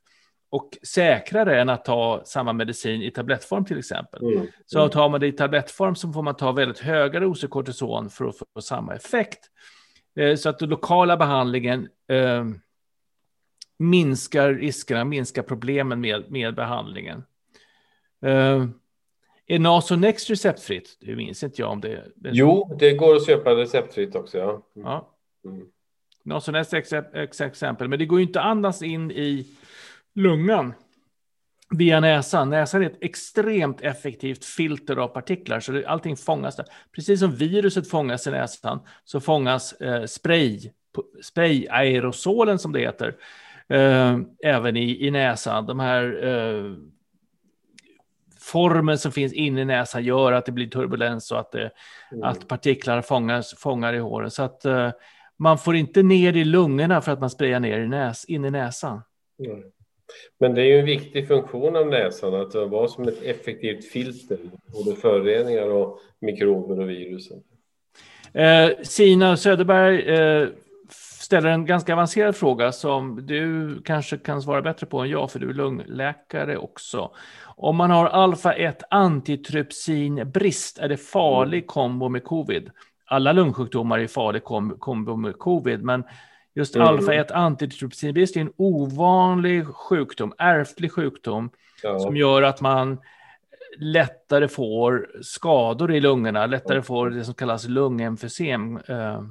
[0.50, 4.22] och säkrare än att ta samma medicin i tablettform till exempel.
[4.22, 4.46] Mm.
[4.66, 4.90] Så mm.
[4.90, 8.36] tar man det i tablettform så får man ta väldigt höga doser kortison för att
[8.36, 9.50] få samma effekt.
[10.16, 12.44] Eh, så att den lokala behandlingen eh,
[13.78, 17.24] minskar riskerna, minskar problemen med, med behandlingen.
[18.26, 18.66] Uh,
[19.46, 20.98] är Nasonex receptfritt?
[21.00, 24.38] Det minns inte jag om det, Jo, det går att köpa receptfritt också.
[24.38, 24.50] Ja.
[24.50, 24.88] Mm.
[24.88, 25.16] ja.
[25.44, 25.66] Mm.
[26.22, 29.46] Nasonex är ett exempel, men det går ju inte andas in i
[30.14, 30.74] lungan
[31.70, 32.50] via näsan.
[32.50, 36.66] Näsan är ett extremt effektivt filter av partiklar, så det, allting fångas där.
[36.92, 40.70] Precis som viruset fångas i näsan så fångas eh, spray
[41.22, 43.16] sprayaerosolen som det heter,
[43.68, 45.66] eh, även i, i näsan.
[45.66, 46.74] De här eh,
[48.40, 51.70] formen som finns inne i näsan gör att det blir turbulens och att, det,
[52.12, 52.24] mm.
[52.24, 54.30] att partiklar fångas, fångar i håren.
[54.30, 54.90] Så att eh,
[55.36, 58.50] man får inte ner i lungorna för att man sprayar ner i näs, in i
[58.50, 59.02] näsan.
[59.46, 59.62] Mm.
[60.38, 64.38] Men det är ju en viktig funktion av näsan att vara som ett effektivt filter
[64.66, 67.30] både föroreningar och mikrober och virus.
[68.32, 70.48] Eh, Sina Söderberg eh,
[71.30, 75.38] ställer en ganska avancerad fråga som du kanske kan svara bättre på än jag, för
[75.38, 77.10] du är lungläkare också.
[77.56, 82.70] Om man har alfa-1 antitrypsinbrist, är det farlig kombo med covid?
[83.06, 84.44] Alla lungsjukdomar är farlig
[84.78, 86.04] kombo med covid, men
[86.54, 86.88] just mm.
[86.88, 91.50] alfa-1 antitrypsinbrist är en ovanlig sjukdom, ärftlig sjukdom,
[91.82, 91.98] ja.
[91.98, 93.00] som gör att man
[93.78, 98.76] lättare får skador i lungorna, lättare får det som kallas lungemfysem.
[98.76, 99.22] Eh,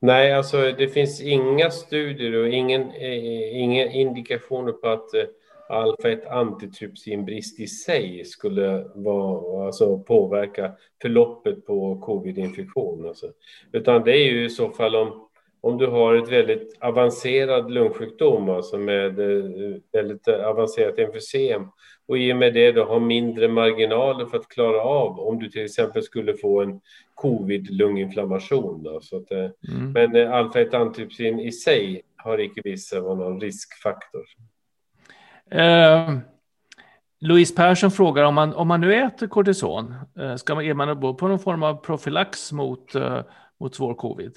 [0.00, 5.24] Nej, alltså det finns inga studier och ingen, eh, inga indikationer på att eh,
[5.68, 13.08] alfa-1 antitrypsinbrist i sig skulle vara, alltså påverka förloppet på covid-infektion.
[13.08, 13.26] Alltså.
[13.72, 15.27] Utan det är ju i så fall om,
[15.60, 21.68] om du har ett väldigt avancerad lungsjukdom, alltså med eh, väldigt avancerat emfysem
[22.08, 25.48] och i och med det då har mindre marginaler för att klara av om du
[25.48, 26.80] till exempel skulle få en
[27.14, 28.82] covid-lunginflammation.
[28.82, 29.92] Då, så att, eh, mm.
[29.92, 34.24] Men eh, alfa-1 antitrypsin i sig har icke visat sig vara någon riskfaktor.
[35.54, 36.18] Uh,
[37.20, 39.94] Louise Persson frågar om man, om man nu äter kortison,
[40.36, 43.20] ska man, är man på någon form av profylax mot, uh,
[43.60, 44.32] mot svår covid?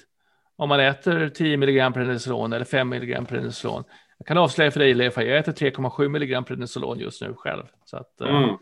[0.62, 3.84] Om man äter 10 mg prednisolon eller 5 mg prednisolon.
[4.18, 7.62] Jag kan avslöja för dig Leif, jag äter 3,7 mg prednisolon just nu själv.
[7.84, 8.56] Så att, mm.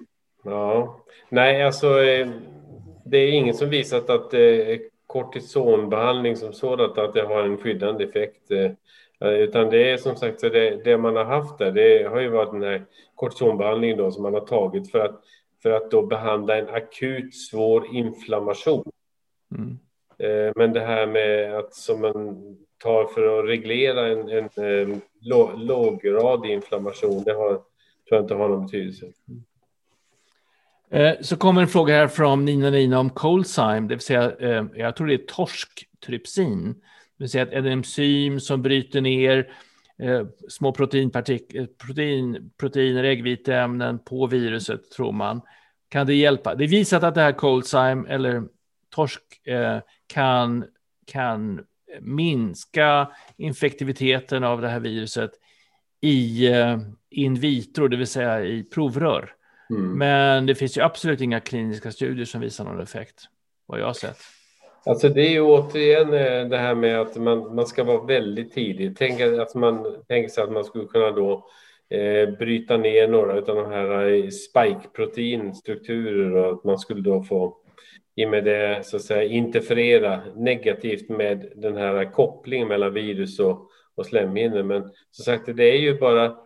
[0.45, 1.89] Ja, nej alltså
[3.05, 4.35] det är ingen som visat att
[5.07, 8.51] kortisonbehandling som sådant att det har en skyddande effekt.
[8.51, 12.21] Eh, utan det är som sagt så det, det, man har haft där, det har
[12.21, 12.85] ju varit den här
[13.15, 15.21] kortisonbehandlingen då som man har tagit för att,
[15.63, 18.91] för att då behandla en akut svår inflammation.
[19.57, 19.79] Mm.
[20.23, 22.39] Eh, men det här med att som man
[22.79, 25.01] tar för att reglera en, en, eh, en
[25.57, 27.63] låggradig inflammation, det har, tror
[28.09, 29.07] jag inte har någon betydelse.
[30.91, 34.33] Eh, så kommer en fråga här från Nina Nina om Colzyme, det vill säga,
[34.75, 36.73] jag tror det är torsktrypsin.
[36.73, 39.53] Det vill säga ett enzym som bryter ner
[40.49, 41.11] små protein,
[42.59, 45.41] proteiner, äggviteämnen på viruset, tror man.
[45.89, 46.55] Kan det hjälpa?
[46.55, 48.43] Det är visat att det här Colzyme, eller
[48.91, 50.65] torsk eh, kan,
[51.07, 51.65] kan
[52.01, 55.31] minska infektiviteten av det här viruset
[56.01, 56.79] i eh,
[57.11, 59.35] in vitro, det vill säga i provrör.
[59.71, 59.99] Mm.
[59.99, 63.25] Men det finns ju absolut inga kliniska studier som visar någon effekt,
[63.67, 64.19] vad jag har sett.
[64.87, 68.53] Alltså det är ju återigen eh, det här med att man, man ska vara väldigt
[68.53, 68.97] tidig.
[68.97, 71.47] Tänk att man tänker sig att man skulle kunna då
[71.91, 77.57] eh, bryta ner några av de här spike-proteinstrukturer och att man skulle då få
[78.21, 83.41] i och med det så att säga interferera negativt med den här kopplingen mellan virus
[83.41, 84.63] och, och slemhinnor.
[84.63, 86.37] Men som sagt, det är ju bara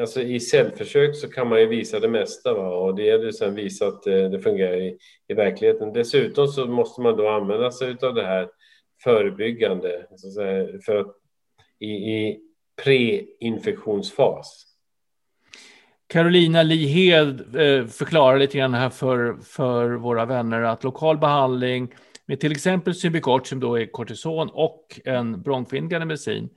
[0.00, 2.68] Alltså I cellförsök så kan man ju visa det mesta va?
[2.68, 5.92] och det gäller sen visa att eh, det fungerar i, i verkligheten.
[5.92, 8.48] Dessutom så måste man då använda sig av det här
[9.04, 11.16] förebyggande så att säga, för att,
[11.78, 12.40] i, i
[12.84, 14.71] preinfektionsfas.
[16.12, 21.94] Carolina Lihed eh, förklarar lite grann här för, för våra vänner att lokal behandling
[22.26, 26.50] med till exempel Symbicort som då är kortison och en bronklindrande medicin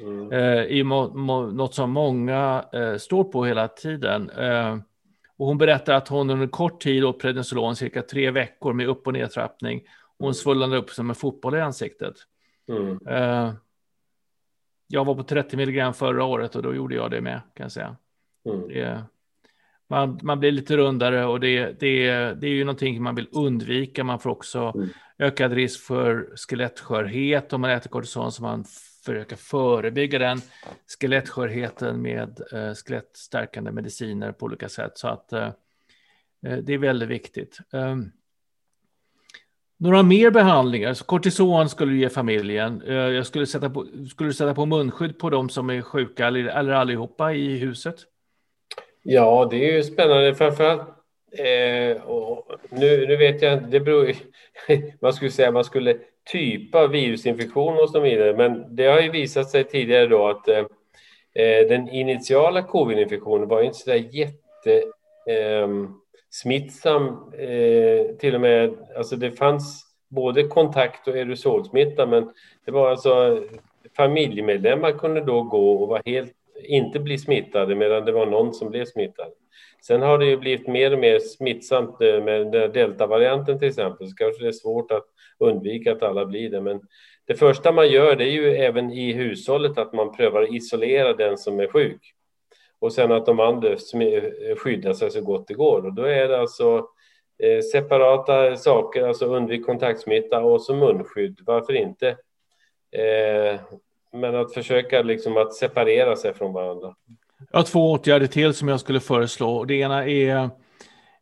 [0.00, 0.32] Mm.
[0.32, 4.30] Eh, i må, må, något som många eh, står på hela tiden.
[4.30, 4.76] Eh,
[5.36, 9.06] och hon berättar att hon under kort tid åt prednisolon, cirka tre veckor med upp
[9.06, 9.82] och nedtrappning.
[10.18, 10.34] Hon mm.
[10.34, 12.14] svullnade upp som en fotboll i ansiktet.
[12.68, 12.98] Mm.
[14.88, 17.72] Jag var på 30 milligram förra året och då gjorde jag det med, kan jag
[17.72, 17.96] säga.
[18.54, 18.68] Mm.
[18.68, 19.04] Det,
[19.90, 24.04] man, man blir lite rundare och det, det, det är ju någonting man vill undvika.
[24.04, 24.88] Man får också mm.
[25.18, 28.64] ökad risk för skelettskörhet om man äter kortison som man
[29.04, 30.40] försöka förebygga den
[31.00, 34.98] skelettskörheten med eh, skelettstärkande mediciner på olika sätt.
[34.98, 35.50] Så att eh,
[36.46, 37.58] eh det är väldigt viktigt.
[37.72, 38.12] Um,
[39.78, 42.82] några mer behandlingar, så kortison skulle du ge familjen.
[42.82, 46.26] Uh, jag skulle sätta på, skulle du sätta på munskydd på de som är sjuka
[46.26, 47.96] eller, eller allihopa i huset?
[49.10, 50.34] Ja, det är ju spännande.
[50.34, 50.80] Framförallt
[51.32, 52.02] eh,
[52.70, 54.12] nu, nu vet jag inte, det beror
[55.00, 55.96] man skulle säga man skulle
[56.32, 58.36] typa virusinfektion och så vidare.
[58.36, 60.58] Men det har ju visat sig tidigare då att eh,
[61.34, 64.82] eh den initiala covid-infektionen var inte så där jätte
[65.26, 65.68] eh,
[66.30, 67.32] smittsam.
[67.38, 72.32] Eh, till och med, alltså det fanns både kontakt och aerosolsmitta, men
[72.64, 73.42] det var alltså
[73.96, 76.32] familjemedlemmar kunde då gå och var helt,
[76.64, 79.32] inte bli smittade medan det var någon som blev smittad.
[79.86, 84.14] Sen har det ju blivit mer och mer smittsamt eh, med deltavarianten till exempel, så
[84.14, 85.04] kanske det är svårt att
[85.38, 86.60] undvika att alla blir det.
[86.60, 86.80] Men
[87.26, 91.14] det första man gör det är ju även i hushållet att man prövar att isolera
[91.14, 92.14] den som är sjuk.
[92.78, 93.76] Och sen att de andra
[94.56, 95.86] skyddar sig så gott det går.
[95.86, 96.88] Och då är det alltså
[97.42, 101.40] eh, separata saker, alltså undvik kontaktsmitta och så munskydd.
[101.46, 102.08] Varför inte?
[102.92, 103.60] Eh,
[104.12, 106.94] men att försöka liksom att separera sig från varandra.
[107.50, 109.64] Jag har två åtgärder till som jag skulle föreslå.
[109.64, 110.50] Det ena är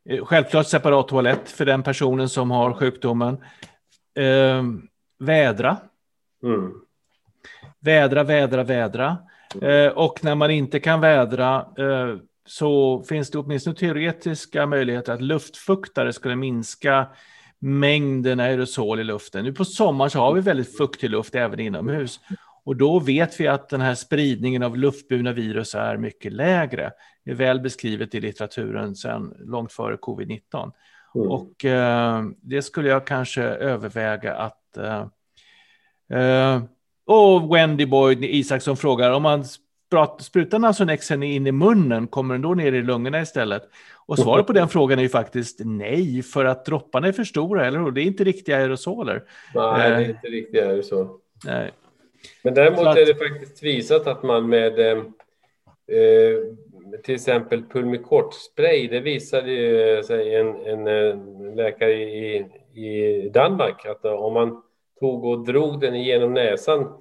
[0.09, 3.45] eh, självklart separat toalett för den personen som har sjukdomen.
[4.18, 4.62] Eh,
[5.18, 5.76] vädra.
[6.43, 6.72] Mm.
[7.80, 9.16] Vädra, vädra, vädra.
[9.62, 12.16] Eh, och när man inte kan vädra eh,
[12.47, 17.07] så finns det åtminstone teoretiska möjligheter att luftfuktare skulle minska
[17.59, 19.45] mängden aerosol i luften.
[19.45, 22.20] Nu på sommaren så har vi väldigt fuktig luft även inomhus.
[22.66, 26.92] Och då vet vi att den här spridningen av luftburna virus är mycket lägre.
[27.24, 30.72] Det är väl beskrivet i litteraturen sedan långt före covid-19.
[31.14, 31.28] Mm.
[31.28, 34.76] Och eh, det skulle jag kanske överväga att...
[34.76, 35.06] Eh,
[36.20, 36.62] eh,
[37.06, 39.44] och Wendy Boyd Isaksson frågar om man
[40.20, 43.62] sprutar Nasonexen in i munnen, kommer den då ner i lungorna istället?
[44.06, 47.66] Och svaret på den frågan är ju faktiskt nej, för att dropparna är för stora,
[47.66, 47.90] eller hur?
[47.90, 49.22] Det är inte riktiga aerosoler.
[49.54, 51.10] Nej, det är eh, inte riktiga aerosoler.
[51.44, 51.72] Nej.
[52.43, 52.99] Men däremot att...
[52.99, 54.99] är det faktiskt visat att man med eh,
[55.97, 56.39] eh
[57.05, 64.05] till exempel Pulmicort-spray, det visade ju sig en, en, en läkare i, i Danmark att
[64.05, 64.62] om man
[65.01, 66.93] tog och drog den genom näsan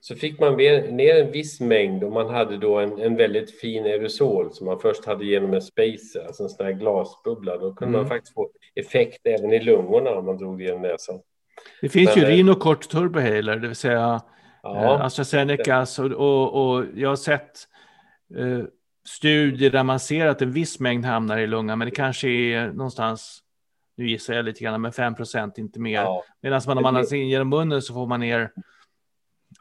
[0.00, 3.84] så fick man ner en viss mängd och man hade då en, en väldigt fin
[3.84, 7.56] aerosol som man först hade genom en spacer, alltså en sån här glasbubbla.
[7.56, 8.00] Då kunde mm.
[8.00, 11.20] man faktiskt få effekt även i lungorna om man drog det genom näsan.
[11.80, 14.20] Det finns Men, ju Rhinocort Turbohaler, det vill säga
[14.64, 17.68] ja, eh, AstraZenecas och, och, och, jag har sett
[18.36, 18.64] eh,
[19.08, 22.66] studier där man ser att en viss mängd hamnar i lungan, men det kanske är
[22.66, 23.40] någonstans
[23.96, 26.02] nu gissar jag lite grann, men 5 procent, inte mer.
[26.02, 26.24] Ja.
[26.42, 28.50] Medan man om man andas in genom munnen så får man ner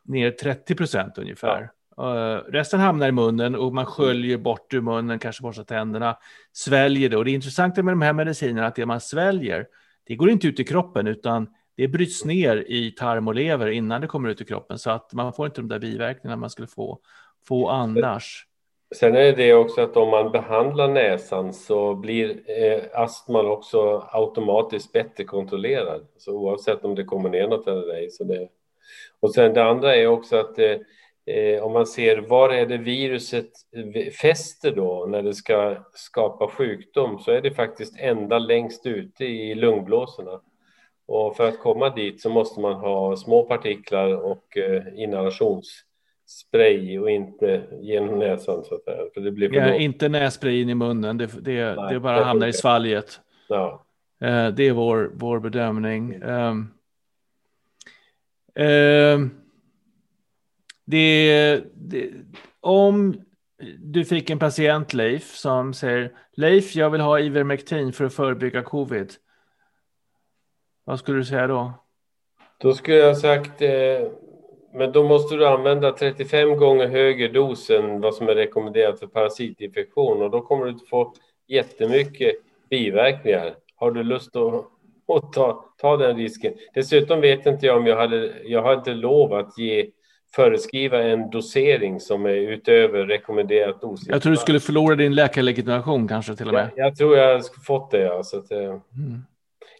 [0.05, 1.69] ner 30 procent ungefär.
[1.97, 2.03] Ja.
[2.03, 6.17] Uh, resten hamnar i munnen och man sköljer bort ur munnen, kanske borstar tänderna,
[6.53, 7.17] sväljer det.
[7.17, 9.67] Och det intressanta med de här medicinerna är att det man sväljer,
[10.07, 14.01] det går inte ut i kroppen utan det bryts ner i tarm och lever innan
[14.01, 14.79] det kommer ut i kroppen.
[14.79, 16.99] Så att man får inte de där biverkningarna man skulle få,
[17.47, 18.47] få annars.
[18.95, 24.91] Sen är det också att om man behandlar näsan så blir eh, astman också automatiskt
[24.91, 26.07] bättre kontrollerad.
[26.17, 28.09] Så oavsett om det kommer ner något eller ej.
[28.11, 28.47] Så det,
[29.19, 30.77] och sen det andra är också att eh,
[31.35, 33.49] eh, om man ser var är det viruset
[34.21, 39.55] fäster då när det ska skapa sjukdom så är det faktiskt ända längst ute i
[39.55, 40.41] lungblåsorna.
[41.05, 47.09] Och för att komma dit så måste man ha små partiklar och eh, inhalationsspray och
[47.09, 49.03] inte genom näsan så att säga.
[49.13, 52.25] För det blir ja, inte nässpray in i munnen, det, det, Nej, det bara det
[52.25, 53.19] hamnar i svalget.
[53.49, 53.85] Ja.
[54.21, 56.23] Eh, det är vår, vår bedömning.
[56.23, 56.73] Um,
[58.55, 59.19] Eh,
[60.85, 62.11] det, det,
[62.59, 63.21] om
[63.77, 68.61] du fick en patient, Leif, som säger Leif, jag vill ha Ivermectin för att förebygga
[68.61, 69.13] covid.
[70.83, 71.73] Vad skulle du säga då?
[72.57, 73.69] Då skulle jag sagt, eh,
[74.73, 79.07] men då måste du använda 35 gånger högre dos än vad som är rekommenderat för
[79.07, 81.13] parasitinfektion och då kommer du få
[81.47, 82.35] jättemycket
[82.69, 83.55] biverkningar.
[83.75, 84.69] Har du lust att
[85.05, 86.53] och ta, ta den risken.
[86.73, 89.89] Dessutom vet inte jag om jag hade, jag har inte lov att ge
[90.35, 94.07] föreskriva en dosering som är utöver rekommenderat dos.
[94.07, 96.69] Jag tror du skulle förlora din läkarlegitimation kanske till och med.
[96.75, 98.15] Jag, jag tror jag har fått det.
[98.15, 98.81] Alltså att, mm.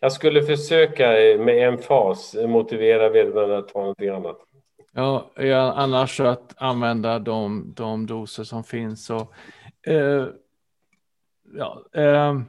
[0.04, 1.08] Jag skulle försöka
[1.40, 4.38] med en fas motivera vederbörande att ta någonting annat.
[4.94, 5.32] Ja,
[5.76, 9.10] annars att använda de, de doser som finns.
[9.10, 9.34] Och,
[9.88, 10.28] eh,
[11.54, 12.40] ja, eh,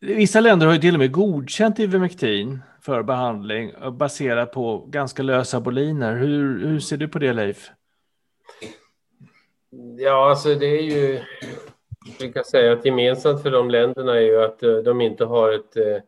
[0.00, 5.60] Vissa länder har ju till och med godkänt Ivermectin för behandling baserat på ganska lösa
[5.60, 6.16] boliner.
[6.16, 7.70] Hur, hur ser du på det Leif?
[9.98, 11.22] Ja, alltså det är ju...
[12.06, 15.52] Jag brukar säga att gemensamt för de länderna är ju att eh, de inte har
[15.52, 16.02] ett eh,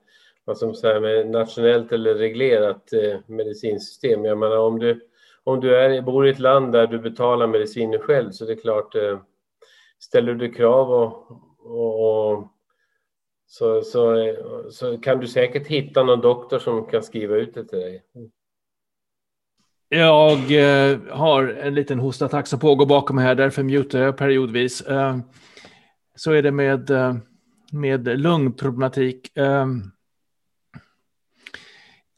[0.44, 4.24] vad som säger, nationellt eller reglerat eh, medicinsystem.
[4.24, 5.00] Jag menar om du,
[5.44, 8.56] om du är, bor i ett land där du betalar mediciner själv så det är
[8.56, 8.94] klart,
[9.98, 12.44] ställer du krav och, och, och
[13.46, 14.34] så, så,
[14.70, 18.02] så kan du säkert hitta någon doktor som kan skriva ut det till dig.
[19.88, 20.36] Jag
[21.10, 24.84] har en liten hostattack som pågår bakom mig här, därför mutar jag periodvis.
[26.18, 27.16] Eh, så är det med, eh,
[27.72, 29.36] med lungproblematik.
[29.36, 29.66] Eh,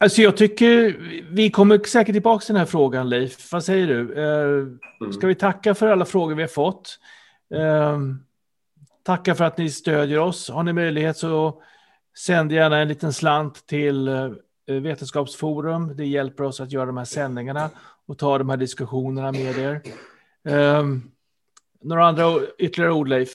[0.01, 0.97] Alltså jag tycker
[1.31, 3.51] vi kommer säkert tillbaka till den här frågan Leif.
[3.51, 4.13] Vad säger du?
[4.13, 5.13] Uh, mm.
[5.13, 6.99] Ska vi tacka för alla frågor vi har fått?
[7.55, 7.99] Uh,
[9.03, 10.49] tacka för att ni stödjer oss.
[10.49, 11.61] Har ni möjlighet så
[12.17, 14.31] sänd gärna en liten slant till uh,
[14.67, 15.95] Vetenskapsforum.
[15.95, 17.69] Det hjälper oss att göra de här sändningarna
[18.07, 19.81] och ta de här diskussionerna med er.
[20.79, 21.11] Um,
[21.81, 23.33] några andra ytterligare ord Leif?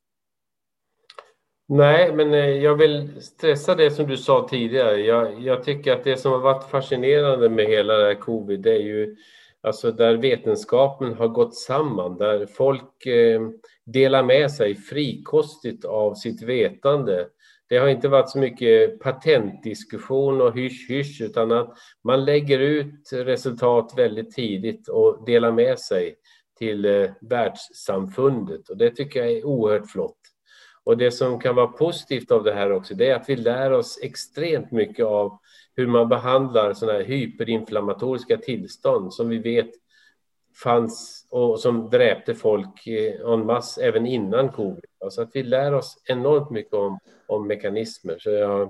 [1.68, 4.96] Nej, men eh, jag vill stressa det som du sa tidigare.
[5.00, 8.72] Jag, jag, tycker att det som har varit fascinerande med hela det här covid, det
[8.72, 9.16] är ju
[9.62, 13.40] alltså där vetenskapen har gått samman, där folk eh,
[13.86, 17.28] delar med sig frikostigt av sitt vetande.
[17.68, 23.94] Det har inte varit så mycket patentdiskussion och hysch-hysch, utan att man lägger ut resultat
[23.96, 26.16] väldigt tidigt och delar med sig
[26.58, 28.68] till eh, världssamfundet.
[28.68, 30.18] Och det tycker jag är oerhört flott.
[30.86, 33.70] Och det som kan vara positivt av det här också, det är att vi lär
[33.72, 35.38] oss extremt mycket av
[35.76, 39.70] hur man behandlar sådana här hyperinflammatoriska tillstånd som vi vet
[40.62, 44.84] fanns och som dräpte folk eh, en masse även innan covid.
[45.10, 48.18] Så att vi lär oss enormt mycket om, om mekanismer.
[48.18, 48.62] Så jag,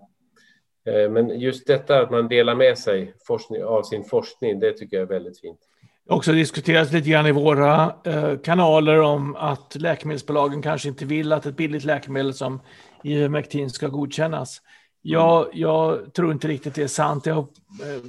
[0.84, 4.96] eh, men just detta att man delar med sig forskning, av sin forskning, det tycker
[4.96, 5.60] jag är väldigt fint
[6.08, 11.46] också diskuterats lite grann i våra eh, kanaler om att läkemedelsbolagen kanske inte vill att
[11.46, 12.60] ett billigt läkemedel som
[13.04, 14.62] Ivermectin ska godkännas.
[15.02, 17.24] Jag, jag tror inte riktigt det är sant.
[17.24, 18.02] Det har eh,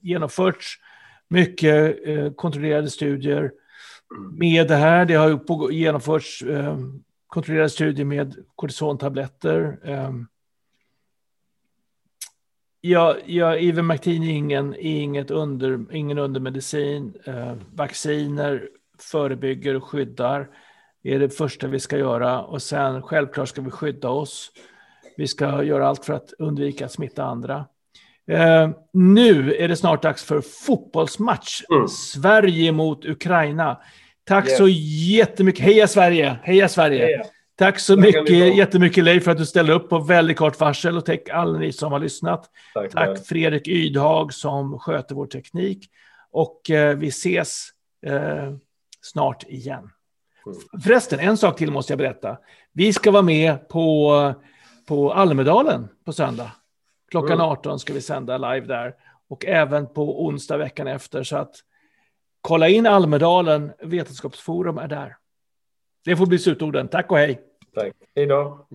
[0.00, 0.78] genomförts
[1.28, 3.52] mycket eh, kontrollerade studier
[4.32, 5.04] med det här.
[5.04, 6.44] Det har genomförts
[7.26, 9.78] kontrollerade studier med kortisontabletter.
[12.80, 17.14] Ja, ja Ivermectin är ingen, inget under, ingen undermedicin.
[17.24, 18.68] Eh, vacciner
[18.98, 20.48] förebygger och skyddar.
[21.02, 22.42] Det är det första vi ska göra.
[22.42, 24.50] Och sen självklart ska vi skydda oss.
[25.16, 27.64] Vi ska göra allt för att undvika att smitta andra.
[28.30, 31.62] Eh, nu är det snart dags för fotbollsmatch.
[31.70, 31.88] Mm.
[31.88, 33.80] Sverige mot Ukraina.
[34.24, 34.56] Tack yes.
[34.56, 35.64] så jättemycket.
[35.64, 36.38] Heja Sverige!
[36.42, 37.04] Heja Sverige!
[37.04, 37.24] Heja.
[37.60, 40.96] Tack så tack mycket, jättemycket Leif för att du ställde upp på väldigt kort varsel
[40.96, 42.50] och tack alla ni som har lyssnat.
[42.74, 45.90] Tack, tack Fredrik Ydhag som sköter vår teknik
[46.30, 47.68] och eh, vi ses
[48.06, 48.52] eh,
[49.00, 49.90] snart igen.
[50.46, 50.58] Mm.
[50.84, 52.38] Förresten, en sak till måste jag berätta.
[52.72, 54.34] Vi ska vara med på,
[54.88, 56.52] på Almedalen på söndag.
[57.10, 57.46] Klockan mm.
[57.46, 58.94] 18 ska vi sända live där
[59.28, 61.22] och även på onsdag veckan efter.
[61.22, 61.54] Så att
[62.40, 65.16] kolla in Almedalen, Vetenskapsforum är där.
[66.04, 66.88] Det får bli slutorden.
[66.88, 67.46] Tack och hej.
[67.74, 67.96] Tack.
[68.14, 68.66] Hej då.